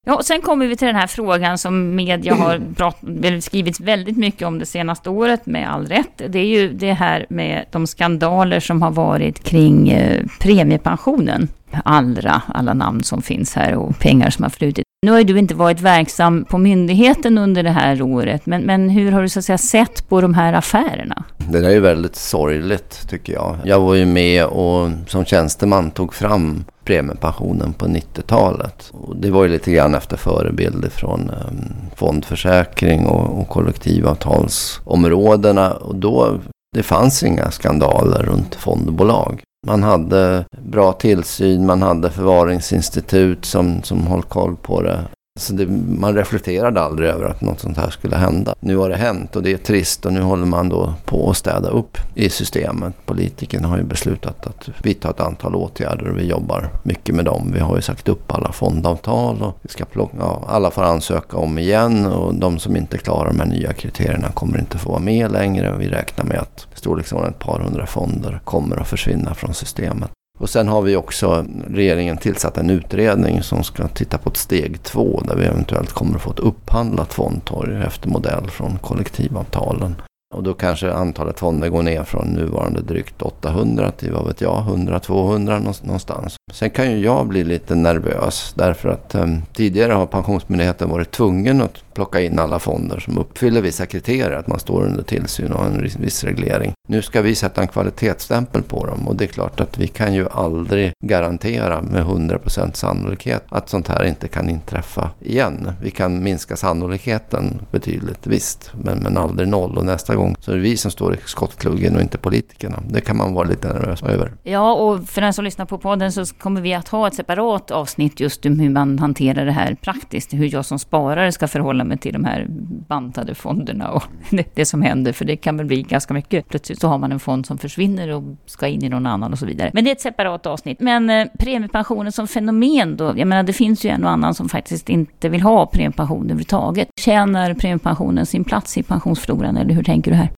Ja, 0.07 0.15
och 0.15 0.25
sen 0.25 0.41
kommer 0.41 0.67
vi 0.67 0.77
till 0.77 0.87
den 0.87 0.97
här 0.97 1.07
frågan 1.07 1.59
som 1.59 1.95
media 1.95 2.35
har 2.35 3.41
skrivit 3.41 3.81
väldigt 3.81 4.17
mycket 4.17 4.47
om 4.47 4.59
det 4.59 4.67
senaste 4.67 5.11
året 5.11 5.47
med 5.47 5.73
all 5.73 5.87
rätt. 5.87 6.23
Det 6.29 6.39
är 6.39 6.47
ju 6.47 6.73
det 6.73 6.93
här 6.93 7.27
med 7.31 7.65
de 7.71 7.87
skandaler 7.87 8.61
som 8.61 8.83
har 8.83 8.91
varit 8.91 9.45
kring 9.45 9.89
eh, 9.89 10.27
premiepensionen. 10.41 11.49
Allra, 11.85 12.43
alla 12.47 12.75
namn 12.75 13.03
som 13.03 13.23
finns 13.23 13.55
här 13.55 13.75
och 13.75 13.99
pengar 13.99 14.31
som 14.31 14.43
har 14.43 14.51
flutit. 14.51 14.85
Nu 15.07 15.13
har 15.13 15.19
ju 15.19 15.25
du 15.25 15.39
inte 15.39 15.55
varit 15.55 15.81
verksam 15.81 16.45
på 16.45 16.59
myndigheten 16.59 17.39
under 17.39 17.63
det 17.63 17.71
här 17.71 18.03
året, 18.03 18.47
men, 18.47 18.63
men 18.63 18.91
hur 18.91 19.13
har 19.13 19.23
du 19.23 19.29
så 19.29 19.39
att 19.39 19.45
säga 19.45 19.59
sett 19.59 20.09
på 20.09 20.21
de 20.21 20.35
här 20.35 20.53
affärerna? 20.53 21.25
Det 21.37 21.61
där 21.61 21.69
är 21.69 21.73
ju 21.73 21.81
väldigt 21.81 22.17
sorgligt 22.17 23.09
tycker 23.09 23.33
jag. 23.33 23.57
Jag 23.65 23.81
var 23.81 23.95
ju 23.95 24.07
med 24.07 24.47
och 24.47 24.91
som 25.07 25.25
tjänsteman 25.25 25.91
tog 25.91 26.15
fram 26.15 26.65
premiepensionen 26.85 27.73
på 27.73 27.87
90-talet. 27.87 28.93
Det 29.17 29.31
var 29.31 29.45
ju 29.45 29.49
lite 29.49 29.73
grann 29.73 29.95
efter 29.95 30.17
förebilder 30.17 30.91
från 30.91 31.31
ehm, 31.31 31.65
fondförsäkring 31.97 33.07
och, 33.07 33.41
och 33.41 33.49
kollektivavtalsområdena. 33.49 35.73
Och 35.73 35.95
då, 35.95 36.39
det 36.77 36.83
fanns 36.83 37.23
inga 37.23 37.51
skandaler 37.51 38.23
runt 38.23 38.55
fondbolag. 38.55 39.43
Man 39.67 39.83
hade 39.83 40.45
bra 40.63 40.93
tillsyn, 40.93 41.67
man 41.67 41.83
hade 41.83 42.11
förvaringsinstitut 42.11 43.45
som, 43.45 43.83
som 43.83 44.07
höll 44.07 44.23
koll 44.23 44.57
på 44.57 44.83
det. 44.83 45.05
Så 45.41 45.53
det, 45.53 45.67
man 45.99 46.15
reflekterade 46.15 46.81
aldrig 46.81 47.09
över 47.09 47.25
att 47.25 47.41
något 47.41 47.61
sånt 47.61 47.77
här 47.77 47.91
skulle 47.91 48.17
hända. 48.17 48.55
Nu 48.61 48.77
har 48.77 48.89
det 48.89 48.97
hänt 48.97 49.37
och 49.37 49.43
det 49.43 49.53
är 49.53 49.57
trist 49.57 50.07
och 50.07 50.13
nu 50.13 50.21
håller 50.21 50.47
man 50.47 50.69
då 50.69 50.95
på 51.05 51.31
att 51.31 51.37
städa 51.37 51.69
upp 51.69 51.99
i 52.15 52.31
systemet. 52.31 52.95
Politikerna 53.07 53.69
har 53.69 53.77
ju 53.77 53.83
beslutat 53.83 54.47
att 54.47 54.69
vidta 54.83 55.11
ett 55.11 55.21
antal 55.21 55.55
åtgärder 55.55 56.11
och 56.11 56.19
vi 56.19 56.27
jobbar 56.27 56.71
mycket 56.83 57.15
med 57.15 57.25
dem. 57.25 57.51
Vi 57.55 57.61
har 57.61 57.77
ju 57.77 57.83
sagt 57.83 58.09
upp 58.09 58.33
alla 58.33 58.53
fondavtal 58.53 59.43
och 59.43 59.59
vi 59.63 59.69
ska 59.69 59.85
plocka, 59.85 60.17
ja, 60.19 60.45
alla 60.49 60.71
får 60.71 60.83
ansöka 60.83 61.37
om 61.37 61.59
igen 61.59 62.07
och 62.07 62.35
de 62.35 62.59
som 62.59 62.77
inte 62.77 62.99
klarar 62.99 63.29
de 63.29 63.41
här 63.41 63.47
nya 63.47 63.73
kriterierna 63.73 64.29
kommer 64.29 64.59
inte 64.59 64.79
få 64.79 64.91
vara 64.91 65.01
med 65.01 65.33
längre. 65.33 65.77
Vi 65.79 65.89
räknar 65.89 66.25
med 66.25 66.39
att 66.39 66.67
storleksordningen 66.75 67.35
ett 67.35 67.45
par 67.47 67.61
hundra 67.61 67.87
fonder 67.87 68.41
kommer 68.45 68.77
att 68.77 68.89
försvinna 68.89 69.35
från 69.35 69.55
systemet. 69.55 70.11
Och 70.43 70.51
sen 70.51 70.69
har 70.69 70.83
vi 70.83 70.97
också 70.97 71.47
regeringen 71.67 72.17
tillsatt 72.17 72.59
en 72.59 72.71
utredning 72.71 73.43
som 73.43 73.65
ska 73.65 73.89
titta 73.89 74.19
på 74.19 74.31
ett 74.31 74.37
steg 74.37 74.83
två 74.83 75.23
där 75.29 75.37
vi 75.37 75.45
eventuellt 75.45 75.93
kommer 75.93 76.17
att 76.17 76.23
få 76.23 76.31
ett 76.31 76.39
upphandlat 76.39 77.13
fondtorg 77.13 77.83
efter 77.83 78.09
modell 78.09 78.51
från 78.51 78.79
kollektivavtalen. 78.79 79.95
Och 80.35 80.43
då 80.43 80.55
kanske 80.55 80.93
antalet 80.93 81.39
fonder 81.39 81.69
går 81.69 81.83
ner 81.83 82.05
från 82.05 82.27
nuvarande 82.27 82.81
drygt 82.81 83.23
800 83.23 83.91
till 83.91 84.13
vad 84.13 84.27
vet 84.27 84.41
jag, 84.41 84.65
100-200 84.69 85.83
någonstans. 85.83 86.37
Sen 86.53 86.71
kan 86.71 86.91
ju 86.91 86.99
jag 86.99 87.27
bli 87.27 87.45
lite 87.45 87.75
nervös 87.75 88.53
därför 88.57 88.89
att 88.89 89.15
eh, 89.15 89.27
tidigare 89.53 89.93
har 89.93 90.07
Pensionsmyndigheten 90.07 90.91
varit 90.91 91.11
tvungen 91.11 91.63
att 91.63 91.92
plocka 91.95 92.21
in 92.21 92.39
alla 92.39 92.59
fonder 92.59 93.01
som 93.01 93.19
uppfyller 93.19 93.63
vissa 93.63 93.87
kriterier, 93.87 94.31
att 94.31 94.47
man 94.47 94.59
står 94.59 94.83
under 94.83 95.03
tillsyn 95.03 95.53
och 95.53 95.59
har 95.59 95.67
en 95.67 95.89
viss 95.99 96.25
reglering. 96.25 96.73
Nu 96.89 97.03
ska 97.03 97.23
vi 97.23 97.35
sätta 97.35 97.61
en 97.61 97.69
kvalitetsstämpel 97.69 98.63
på 98.63 98.87
dem 98.87 99.09
och 99.09 99.17
det 99.17 99.25
är 99.25 99.29
klart 99.29 99.61
att 99.61 99.79
vi 99.79 99.87
kan 99.87 100.15
ju 100.15 100.29
aldrig 100.29 100.93
garantera 101.05 101.83
med 101.83 102.05
100% 102.05 102.73
sannolikhet 102.73 103.45
att 103.49 103.69
sånt 103.69 103.89
här 103.89 104.05
inte 104.05 104.29
kan 104.29 104.49
inträffa 104.49 105.11
igen. 105.21 105.73
Vi 105.83 105.91
kan 105.91 106.23
minska 106.23 106.57
sannolikheten 106.57 107.61
betydligt, 107.71 108.27
visst, 108.27 108.73
men, 108.85 108.99
men 108.99 109.17
aldrig 109.17 109.49
noll 109.49 109.79
och 109.79 109.85
nästa 109.85 110.15
gång 110.15 110.37
så 110.41 110.53
är 110.53 110.57
det 110.57 110.63
vi 110.63 110.77
som 110.77 110.91
står 110.91 111.15
i 111.15 111.19
skottkluggen 111.25 111.97
och 111.97 112.03
inte 112.03 112.19
politikerna. 112.19 112.83
Det 112.89 113.01
kan 113.01 113.17
man 113.17 113.35
vara 113.35 113.49
lite 113.49 113.69
nervös 113.69 114.03
över. 114.03 114.33
Ja, 114.43 114.73
och 114.73 115.09
för 115.09 115.21
den 115.21 115.33
som 115.33 115.45
lyssnar 115.45 115.67
på 115.67 115.79
podden 115.79 116.13
så 116.13 116.27
kommer 116.27 116.61
vi 116.61 116.75
att 116.75 116.89
ha 116.89 117.09
ett 117.09 117.15
separat 117.15 117.71
avsnitt 117.71 118.21
just 118.21 118.47
om 118.47 118.59
hur 118.59 118.71
man 118.71 118.99
hanterar 118.99 119.47
det 119.47 119.53
här 119.53 119.75
praktiskt, 119.75 120.33
hur 120.33 120.55
jag 120.55 120.65
som 120.65 120.79
sparare 120.79 121.33
ska 121.33 121.49
förhålla 121.49 121.82
mig 121.85 121.99
till 121.99 122.13
de 122.13 122.25
här 122.25 122.47
bantade 122.89 123.35
fonderna 123.35 123.91
och 123.91 124.03
det, 124.31 124.55
det 124.55 124.67
som 124.67 124.83
händer, 124.83 125.13
för 125.13 125.25
det 125.25 125.37
kan 125.37 125.57
väl 125.57 125.67
bli 125.67 125.83
ganska 125.83 126.15
mycket. 126.15 126.49
Plötsligt 126.49 126.81
så 126.81 126.89
har 126.89 126.99
man 126.99 127.13
en 127.13 127.21
fond 127.21 127.47
som 127.47 127.59
försvinner 127.59 128.09
och 128.09 128.23
ska 128.47 128.67
in 128.67 128.85
i 128.85 128.89
någon 128.89 129.07
annan 129.07 129.33
och 129.33 129.39
så 129.39 129.47
vidare. 129.47 129.71
Men 129.75 129.85
det 129.85 129.91
är 129.91 129.93
ett 129.93 130.01
separat 130.01 130.47
avsnitt. 130.47 130.81
Men 130.81 131.11
eh, 131.11 131.27
premiepensionen 131.39 132.13
som 132.13 132.29
fenomen 132.29 132.97
då, 132.97 133.05
jag 133.17 133.29
menar 133.29 133.43
det 133.43 133.53
finns 133.53 133.85
ju 133.85 133.91
en 133.91 134.05
och 134.05 134.11
annan 134.11 134.35
som 134.35 134.49
faktiskt 134.49 134.89
inte 134.89 135.29
vill 135.29 135.41
ha 135.41 135.67
premiepension 135.67 136.25
överhuvudtaget. 136.25 136.89
Tjänar 137.01 137.55
premiepensionen 137.55 138.27
sin 138.27 138.45
plats 138.45 138.79
i 138.79 138.83
pensionsfloran 138.83 139.57
eller 139.57 139.75
hur 139.75 139.85
tänker 139.85 140.11
du 140.11 140.17
här? 140.17 140.31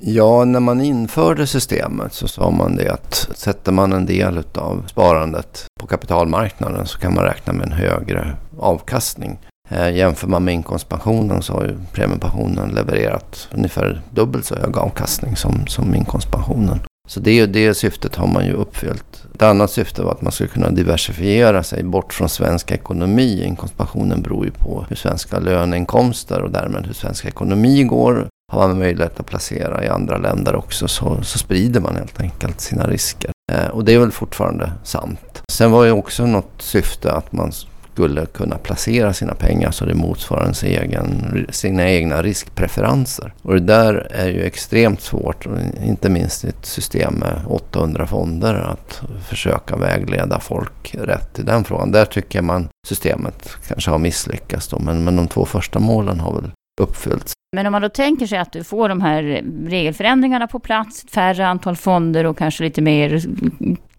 Ja, 0.00 0.44
när 0.44 0.60
man 0.60 0.80
införde 0.80 1.46
systemet 1.46 2.12
så 2.12 2.28
sa 2.28 2.50
man 2.50 2.76
det 2.76 2.92
att 2.92 3.14
sätter 3.14 3.72
man 3.72 3.92
en 3.92 4.06
del 4.06 4.42
av 4.54 4.84
sparandet 4.86 5.66
på 5.80 5.86
kapitalmarknaden 5.86 6.86
så 6.86 6.98
kan 6.98 7.14
man 7.14 7.24
räkna 7.24 7.52
med 7.52 7.66
en 7.66 7.72
högre 7.72 8.36
avkastning. 8.58 9.38
Eh, 9.68 9.96
jämför 9.96 10.28
man 10.28 10.44
med 10.44 10.54
inkomstpensionen 10.54 11.42
så 11.42 11.52
har 11.52 11.64
ju 11.64 11.76
premiepensionen 11.92 12.68
levererat 12.68 13.48
ungefär 13.52 14.02
dubbelt 14.10 14.44
så 14.44 14.56
hög 14.56 14.76
avkastning 14.76 15.36
som, 15.36 15.66
som 15.66 15.94
inkomstpensionen. 15.94 16.80
Så 17.08 17.20
det, 17.20 17.46
det 17.46 17.74
syftet 17.74 18.16
har 18.16 18.26
man 18.26 18.46
ju 18.46 18.52
uppfyllt. 18.52 19.24
Ett 19.34 19.42
annat 19.42 19.70
syfte 19.70 20.02
var 20.02 20.12
att 20.12 20.22
man 20.22 20.32
skulle 20.32 20.48
kunna 20.48 20.70
diversifiera 20.70 21.62
sig 21.62 21.82
bort 21.82 22.14
från 22.14 22.28
svensk 22.28 22.70
ekonomi. 22.70 23.44
Inkomstpensionen 23.44 24.22
beror 24.22 24.44
ju 24.44 24.50
på 24.50 24.84
hur 24.88 24.96
svenska 24.96 25.38
löneinkomster 25.38 26.42
och 26.42 26.50
därmed 26.50 26.86
hur 26.86 26.94
svensk 26.94 27.24
ekonomi 27.24 27.84
går. 27.84 28.28
Har 28.52 28.68
man 28.68 28.78
möjlighet 28.78 29.20
att 29.20 29.26
placera 29.26 29.84
i 29.84 29.88
andra 29.88 30.18
länder 30.18 30.56
också 30.56 30.88
så, 30.88 31.22
så 31.22 31.38
sprider 31.38 31.80
man 31.80 31.96
helt 31.96 32.20
enkelt 32.20 32.60
sina 32.60 32.86
risker. 32.86 33.30
Eh, 33.52 33.66
och 33.66 33.84
det 33.84 33.94
är 33.94 33.98
väl 33.98 34.12
fortfarande 34.12 34.72
sant. 34.84 35.42
Sen 35.52 35.70
var 35.70 35.84
ju 35.84 35.92
också 35.92 36.26
något 36.26 36.54
syfte 36.58 37.12
att 37.12 37.32
man 37.32 37.52
skulle 37.98 38.26
kunna 38.26 38.58
placera 38.58 39.12
sina 39.12 39.34
pengar 39.34 39.70
så 39.70 39.84
det 39.84 39.94
motsvarar 39.94 40.42
ens 40.42 40.62
egen, 40.62 41.46
sina 41.50 41.90
egna 41.90 42.22
riskpreferenser. 42.22 43.32
Och 43.42 43.54
det 43.54 43.60
där 43.60 44.06
är 44.10 44.28
ju 44.28 44.42
extremt 44.42 45.00
svårt, 45.00 45.46
inte 45.84 46.08
minst 46.08 46.44
i 46.44 46.48
ett 46.48 46.66
system 46.66 47.14
med 47.14 47.40
800 47.46 48.06
fonder, 48.06 48.54
att 48.54 49.02
försöka 49.28 49.76
vägleda 49.76 50.40
folk 50.40 50.94
rätt 50.94 51.38
i 51.38 51.42
den 51.42 51.64
frågan. 51.64 51.92
Där 51.92 52.04
tycker 52.04 52.42
man 52.42 52.68
systemet 52.88 53.56
kanske 53.68 53.90
har 53.90 53.98
misslyckats 53.98 54.68
då, 54.68 54.78
men, 54.78 55.04
men 55.04 55.16
de 55.16 55.28
två 55.28 55.44
första 55.44 55.78
målen 55.78 56.20
har 56.20 56.34
väl 56.34 56.50
uppfyllts. 56.80 57.32
Men 57.56 57.66
om 57.66 57.72
man 57.72 57.82
då 57.82 57.88
tänker 57.88 58.26
sig 58.26 58.38
att 58.38 58.52
du 58.52 58.64
får 58.64 58.88
de 58.88 59.00
här 59.00 59.42
regelförändringarna 59.66 60.46
på 60.46 60.58
plats, 60.58 61.04
färre 61.10 61.46
antal 61.46 61.76
fonder 61.76 62.26
och 62.26 62.38
kanske 62.38 62.64
lite 62.64 62.80
mer 62.82 63.22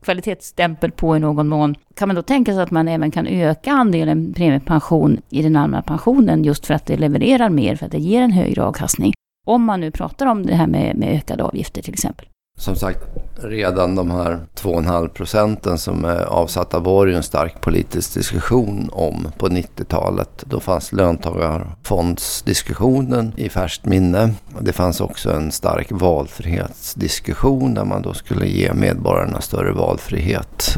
kvalitetsstämpel 0.02 0.92
på 0.92 1.18
i 1.18 1.20
någon 1.20 1.48
mån. 1.48 1.76
Kan 1.96 2.08
man 2.08 2.16
då 2.16 2.22
tänka 2.22 2.54
sig 2.54 2.64
att 2.64 2.72
man 2.72 2.88
även 2.88 3.12
kan 3.12 3.28
öka 3.28 3.72
andelen 3.72 4.34
premiepension 4.34 5.22
i 5.30 5.42
den 5.42 5.56
allmänna 5.56 5.84
pensionen 5.84 6.44
just 6.44 6.66
för 6.66 6.74
att 6.74 6.86
det 6.86 6.98
levererar 6.98 7.50
mer, 7.50 7.76
för 7.76 7.86
att 7.86 7.92
det 7.92 8.00
ger 8.00 8.22
en 8.22 8.32
högre 8.32 8.64
avkastning? 8.64 9.14
Om 9.46 9.64
man 9.64 9.80
nu 9.80 9.92
pratar 9.92 10.26
om 10.26 10.46
det 10.46 10.56
här 10.56 10.68
med, 10.68 10.96
med 10.96 11.16
ökade 11.16 11.44
avgifter 11.44 11.82
till 11.82 11.94
exempel 11.94 12.28
som 12.60 12.76
sagt, 12.76 13.00
redan 13.36 13.96
de 13.96 14.12
här 14.12 14.40
2,5 14.56 15.08
procenten 15.08 15.78
som 15.78 16.06
är 16.06 16.24
avsatta 16.24 16.80
var 16.80 17.06
ju 17.06 17.16
en 17.16 17.24
stark 17.24 17.62
politisk 17.62 18.14
diskussion 18.14 18.90
om 18.92 19.32
på 19.38 19.48
90-talet. 19.48 20.44
Då 20.46 20.60
fanns 20.60 20.92
löntagarfondsdiskussionen 20.92 23.34
i 23.36 23.50
färskt 23.50 23.86
minne. 23.86 24.34
Det 24.60 24.74
fanns 24.74 25.02
också 25.02 25.32
en 25.32 25.52
stark 25.52 25.88
valfrihetsdiskussion 25.92 27.74
där 27.74 27.86
man 27.86 28.02
då 28.02 28.14
skulle 28.14 28.48
ge 28.48 28.74
medborgarna 28.74 29.42
större 29.42 29.72
valfrihet 29.72 30.78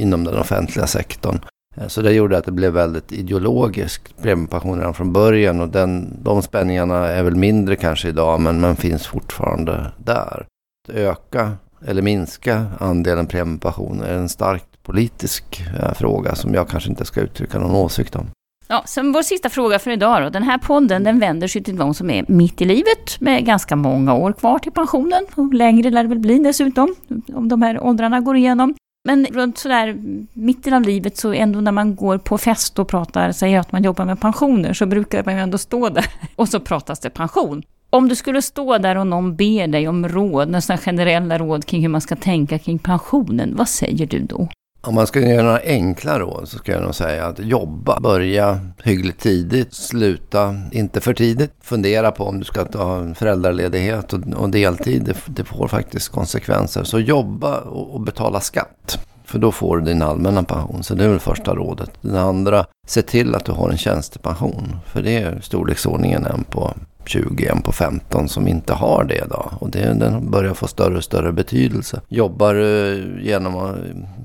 inom 0.00 0.24
den 0.24 0.38
offentliga 0.38 0.86
sektorn. 0.86 1.40
Så 1.86 2.02
det 2.02 2.12
gjorde 2.12 2.38
att 2.38 2.44
det 2.44 2.52
blev 2.52 2.72
väldigt 2.72 3.12
ideologiskt, 3.12 4.22
premiepension 4.22 4.78
redan 4.78 4.94
från 4.94 5.12
början 5.12 5.60
och 5.60 5.68
den, 5.68 6.18
de 6.22 6.42
spänningarna 6.42 7.08
är 7.08 7.22
väl 7.22 7.36
mindre 7.36 7.76
kanske 7.76 8.08
idag 8.08 8.40
men, 8.40 8.60
men 8.60 8.76
finns 8.76 9.06
fortfarande 9.06 9.92
där 9.98 10.46
öka 10.90 11.52
eller 11.86 12.02
minska 12.02 12.66
andelen 12.78 13.26
premiepensioner 13.26 14.06
är 14.06 14.14
en 14.14 14.28
starkt 14.28 14.82
politisk 14.82 15.62
eh, 15.80 15.94
fråga 15.94 16.34
som 16.34 16.54
jag 16.54 16.68
kanske 16.68 16.90
inte 16.90 17.04
ska 17.04 17.20
uttrycka 17.20 17.58
någon 17.58 17.76
åsikt 17.76 18.16
om. 18.16 18.26
Ja, 18.68 18.82
sen 18.86 19.12
vår 19.12 19.22
sista 19.22 19.48
fråga 19.48 19.78
för 19.78 19.90
idag 19.90 20.22
då. 20.22 20.30
Den 20.30 20.42
här 20.42 20.58
podden 20.58 21.04
den 21.04 21.18
vänder 21.18 21.48
sig 21.48 21.62
till 21.62 21.76
de 21.76 21.94
som 21.94 22.10
är 22.10 22.24
mitt 22.28 22.60
i 22.60 22.64
livet 22.64 23.20
med 23.20 23.44
ganska 23.44 23.76
många 23.76 24.14
år 24.14 24.32
kvar 24.32 24.58
till 24.58 24.72
pensionen. 24.72 25.26
Och 25.34 25.54
längre 25.54 25.90
lär 25.90 26.02
det 26.02 26.08
väl 26.08 26.18
bli 26.18 26.38
dessutom, 26.38 26.94
om 27.34 27.48
de 27.48 27.62
här 27.62 27.80
åldrarna 27.80 28.20
går 28.20 28.36
igenom. 28.36 28.74
Men 29.04 29.26
runt 29.26 29.58
sådär 29.58 29.96
mitten 30.32 30.72
av 30.72 30.82
livet 30.82 31.16
så 31.16 31.32
ändå 31.32 31.60
när 31.60 31.72
man 31.72 31.96
går 31.96 32.18
på 32.18 32.38
fest 32.38 32.78
och 32.78 32.88
pratar, 32.88 33.32
säger 33.32 33.60
att 33.60 33.72
man 33.72 33.82
jobbar 33.82 34.04
med 34.04 34.20
pensioner, 34.20 34.72
så 34.72 34.86
brukar 34.86 35.24
man 35.24 35.34
ju 35.34 35.40
ändå 35.40 35.58
stå 35.58 35.88
där 35.88 36.06
och 36.36 36.48
så 36.48 36.60
pratas 36.60 37.00
det 37.00 37.10
pension. 37.10 37.62
Om 37.92 38.08
du 38.08 38.16
skulle 38.16 38.42
stå 38.42 38.78
där 38.78 38.96
och 38.96 39.06
någon 39.06 39.36
ber 39.36 39.66
dig 39.66 39.88
om 39.88 40.08
råd, 40.08 40.48
nästan 40.48 40.78
generella 40.78 41.38
råd 41.38 41.66
kring 41.66 41.82
hur 41.82 41.88
man 41.88 42.00
ska 42.00 42.16
tänka 42.16 42.58
kring 42.58 42.78
pensionen, 42.78 43.56
vad 43.56 43.68
säger 43.68 44.06
du 44.06 44.18
då? 44.18 44.48
Om 44.82 44.94
man 44.94 45.06
ska 45.06 45.20
göra 45.20 45.42
några 45.42 45.60
enkla 45.64 46.18
råd 46.18 46.48
så 46.48 46.58
ska 46.58 46.72
jag 46.72 46.82
nog 46.82 46.94
säga 46.94 47.26
att 47.26 47.38
jobba, 47.38 48.00
börja 48.00 48.60
hyggligt 48.84 49.20
tidigt, 49.20 49.74
sluta 49.74 50.56
inte 50.72 51.00
för 51.00 51.14
tidigt. 51.14 51.52
Fundera 51.60 52.10
på 52.10 52.24
om 52.24 52.38
du 52.38 52.44
ska 52.44 52.64
ta 52.64 53.14
föräldraledighet 53.14 54.12
och, 54.12 54.20
och 54.36 54.50
deltid, 54.50 55.04
det, 55.04 55.16
det, 55.26 55.44
får 55.44 55.68
faktiskt 55.68 56.08
konsekvenser. 56.08 56.84
Så 56.84 57.00
jobba 57.00 57.60
och, 57.60 57.94
och 57.94 58.00
betala 58.00 58.40
skatt. 58.40 59.06
För 59.24 59.38
då 59.38 59.52
får 59.52 59.76
du 59.76 59.84
din 59.84 60.02
allmänna 60.02 60.42
pension. 60.42 60.82
Så 60.82 60.94
det 60.94 61.04
är 61.04 61.08
väl 61.08 61.18
första 61.18 61.54
rådet. 61.54 61.90
Det 62.00 62.20
andra, 62.20 62.66
se 62.86 63.02
till 63.02 63.34
att 63.34 63.44
du 63.44 63.52
har 63.52 63.70
en 63.70 63.78
tjänstepension. 63.78 64.76
För 64.86 65.02
det 65.02 65.16
är 65.16 65.40
storleksordningen 65.40 66.26
en 66.26 66.44
på 66.44 66.74
20, 67.10 67.46
en 67.46 67.62
på 67.62 67.72
15 67.72 68.28
som 68.28 68.48
inte 68.48 68.72
har 68.72 69.04
det 69.04 69.24
idag. 69.26 69.50
Och 69.58 69.70
det, 69.70 69.94
den 69.94 70.30
börjar 70.30 70.54
få 70.54 70.66
större 70.66 70.96
och 70.96 71.04
större 71.04 71.32
betydelse. 71.32 72.00
Jobbar 72.08 72.54
du 72.54 73.20
genom 73.22 73.76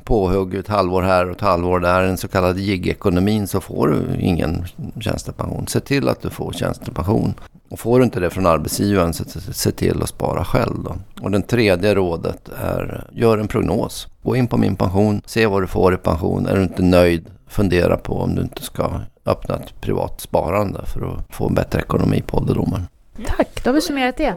påhugg 0.04 0.56
ett 0.56 0.68
halvår 0.68 1.02
här 1.02 1.26
och 1.30 1.36
ett 1.36 1.42
halvår 1.42 1.80
där, 1.80 2.02
den 2.02 2.18
så 2.18 2.28
kallade 2.28 2.62
gig-ekonomin, 2.62 3.48
så 3.48 3.62
får 3.62 3.88
du 3.88 4.22
ingen 4.22 4.66
tjänstepension. 5.00 5.68
Se 5.68 5.80
till 5.80 6.10
att 6.10 6.22
du 6.22 6.30
får 6.30 6.54
tjänstepension. 6.54 7.34
Och 7.70 7.80
får 7.80 8.00
du 8.00 8.06
inte 8.06 8.20
det 8.20 8.30
från 8.30 8.46
arbetsgivaren, 8.46 9.14
så 9.14 9.24
se 9.54 9.72
till 9.72 10.02
att 10.02 10.10
spara 10.10 10.46
själv 10.46 10.84
då. 10.84 10.96
Och 11.22 11.32
den 11.32 11.44
tredje 11.44 11.96
rådet 11.96 12.50
är, 12.62 13.08
gör 13.12 13.38
en 13.38 13.48
prognos. 13.48 14.08
Gå 14.24 14.36
in 14.36 14.48
på 14.48 14.58
min 14.58 14.76
pension, 14.76 15.22
se 15.26 15.46
vad 15.46 15.64
du 15.64 15.68
får 15.68 15.94
i 15.94 15.98
pension. 15.98 16.48
Är 16.48 16.56
du 16.56 16.64
inte 16.64 16.84
nöjd, 16.84 17.26
fundera 17.56 17.98
på 17.98 18.14
om 18.14 18.36
du 18.36 18.42
inte 18.42 18.64
ska 18.64 19.02
öppna 19.26 19.56
ett 19.56 19.82
privat 19.82 20.22
sparande 20.22 20.86
för 20.86 21.14
att 21.14 21.36
få 21.36 21.48
en 21.48 21.54
bättre 21.56 21.80
ekonomi 21.80 22.24
på 22.28 22.38
ålderdomen. 22.38 22.88
Tack, 23.26 23.64
då 23.64 23.70
har 23.70 23.74
vi 23.76 23.82
summerat 23.82 24.18
det. 24.18 24.36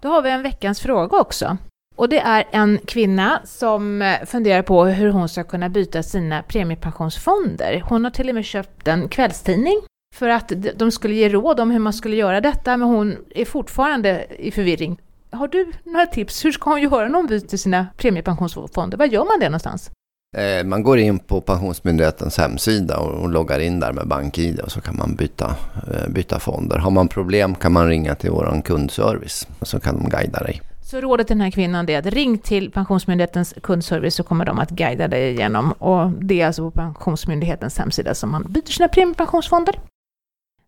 Då 0.00 0.08
har 0.08 0.22
vi 0.22 0.30
en 0.30 0.42
veckans 0.42 0.80
fråga 0.80 1.20
också. 1.20 1.56
Och 1.96 2.08
det 2.08 2.20
är 2.20 2.44
en 2.50 2.78
kvinna 2.86 3.40
som 3.44 4.14
funderar 4.26 4.62
på 4.62 4.84
hur 4.84 5.10
hon 5.10 5.28
ska 5.28 5.44
kunna 5.44 5.68
byta 5.68 6.02
sina 6.02 6.42
premiepensionsfonder. 6.42 7.82
Hon 7.88 8.04
har 8.04 8.10
till 8.10 8.28
och 8.28 8.34
med 8.34 8.44
köpt 8.44 8.88
en 8.88 9.08
kvällstidning 9.08 9.80
för 10.14 10.28
att 10.28 10.52
de 10.76 10.90
skulle 10.90 11.14
ge 11.14 11.28
råd 11.28 11.60
om 11.60 11.70
hur 11.70 11.78
man 11.78 11.92
skulle 11.92 12.16
göra 12.16 12.40
detta, 12.40 12.76
men 12.76 12.88
hon 12.88 13.16
är 13.30 13.44
fortfarande 13.44 14.26
i 14.38 14.50
förvirring. 14.50 15.00
Har 15.30 15.48
du 15.48 15.72
några 15.84 16.06
tips? 16.06 16.44
Hur 16.44 16.52
ska 16.52 16.70
hon 16.70 16.82
göra 16.82 17.08
när 17.08 17.14
hon 17.14 17.26
byter 17.26 17.56
sina 17.56 17.86
premiepensionsfonder? 17.96 18.98
Var 18.98 19.06
gör 19.06 19.24
man 19.24 19.40
det 19.40 19.48
någonstans? 19.48 19.90
Eh, 20.36 20.64
man 20.64 20.82
går 20.82 20.98
in 20.98 21.18
på 21.18 21.40
Pensionsmyndighetens 21.40 22.38
hemsida 22.38 22.98
och 22.98 23.28
loggar 23.28 23.58
in 23.58 23.80
där 23.80 23.92
med 23.92 24.08
BankID 24.08 24.60
och 24.60 24.72
så 24.72 24.80
kan 24.80 24.96
man 24.96 25.14
byta, 25.14 25.56
eh, 25.92 26.08
byta 26.08 26.38
fonder. 26.38 26.78
Har 26.78 26.90
man 26.90 27.08
problem 27.08 27.54
kan 27.54 27.72
man 27.72 27.88
ringa 27.88 28.14
till 28.14 28.30
vår 28.30 28.62
kundservice 28.64 29.48
och 29.58 29.68
så 29.68 29.80
kan 29.80 29.98
de 29.98 30.08
guida 30.08 30.38
dig. 30.38 30.60
Så 30.82 31.00
rådet 31.00 31.26
till 31.26 31.36
den 31.36 31.44
här 31.44 31.50
kvinnan 31.50 31.88
är 31.88 31.98
att 31.98 32.06
ring 32.06 32.38
till 32.38 32.70
Pensionsmyndighetens 32.70 33.54
kundservice 33.62 34.14
så 34.14 34.22
kommer 34.22 34.44
de 34.44 34.58
att 34.58 34.70
guida 34.70 35.08
dig 35.08 35.32
igenom. 35.32 35.72
Och 35.72 36.10
det 36.10 36.40
är 36.40 36.46
alltså 36.46 36.70
på 36.70 36.70
Pensionsmyndighetens 36.70 37.78
hemsida 37.78 38.14
som 38.14 38.30
man 38.30 38.46
byter 38.48 38.72
sina 38.72 38.88
premiepensionsfonder. 38.88 39.80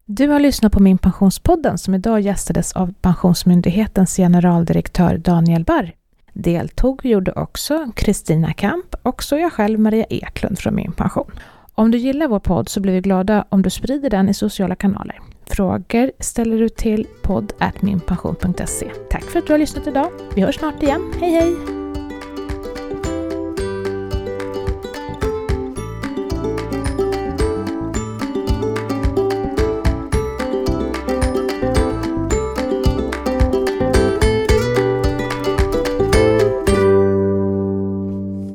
Du 0.05 0.29
har 0.29 0.41
lyssnat 0.41 0.73
på 0.73 0.83
Min 0.83 0.99
Pensionspodden 0.99 1.79
som 1.79 1.95
idag 1.95 2.21
gästades 2.21 2.73
av 2.73 2.95
Pensionsmyndighetens 3.01 4.17
generaldirektör 4.17 5.19
Daniel 5.19 5.65
Barr. 5.65 5.95
Deltog 6.33 7.07
gjorde 7.07 7.33
också 7.33 7.93
Kristina 7.97 8.53
Kamp 8.53 8.95
och 9.03 9.23
så 9.23 9.39
jag 9.39 9.53
själv 9.53 9.81
Maria 9.81 10.05
Eklund 10.05 10.59
från 10.59 10.75
Min 10.75 10.93
Pension. 10.93 11.31
Om 11.75 11.91
du 11.91 11.99
gillar 11.99 12.29
vår 12.29 12.41
podd 12.41 12.69
så 12.69 12.81
blir 12.81 12.93
vi 12.93 13.01
glada 13.01 13.45
om 13.49 13.63
du 13.63 13.71
sprider 13.71 14.11
den 14.11 14.29
i 14.29 14.35
sociala 14.35 14.75
kanaler. 14.75 15.21
Frågor 15.47 16.11
ställer 16.19 16.59
du 16.59 16.69
till 16.69 17.07
podd 17.23 17.53
minpension.se. 17.81 18.91
Tack 19.11 19.23
för 19.25 19.39
att 19.39 19.47
du 19.47 19.53
har 19.53 19.59
lyssnat 19.59 19.87
idag. 19.87 20.11
Vi 20.35 20.43
hörs 20.43 20.57
snart 20.57 20.83
igen. 20.83 21.13
Hej 21.21 21.31
hej! 21.31 21.82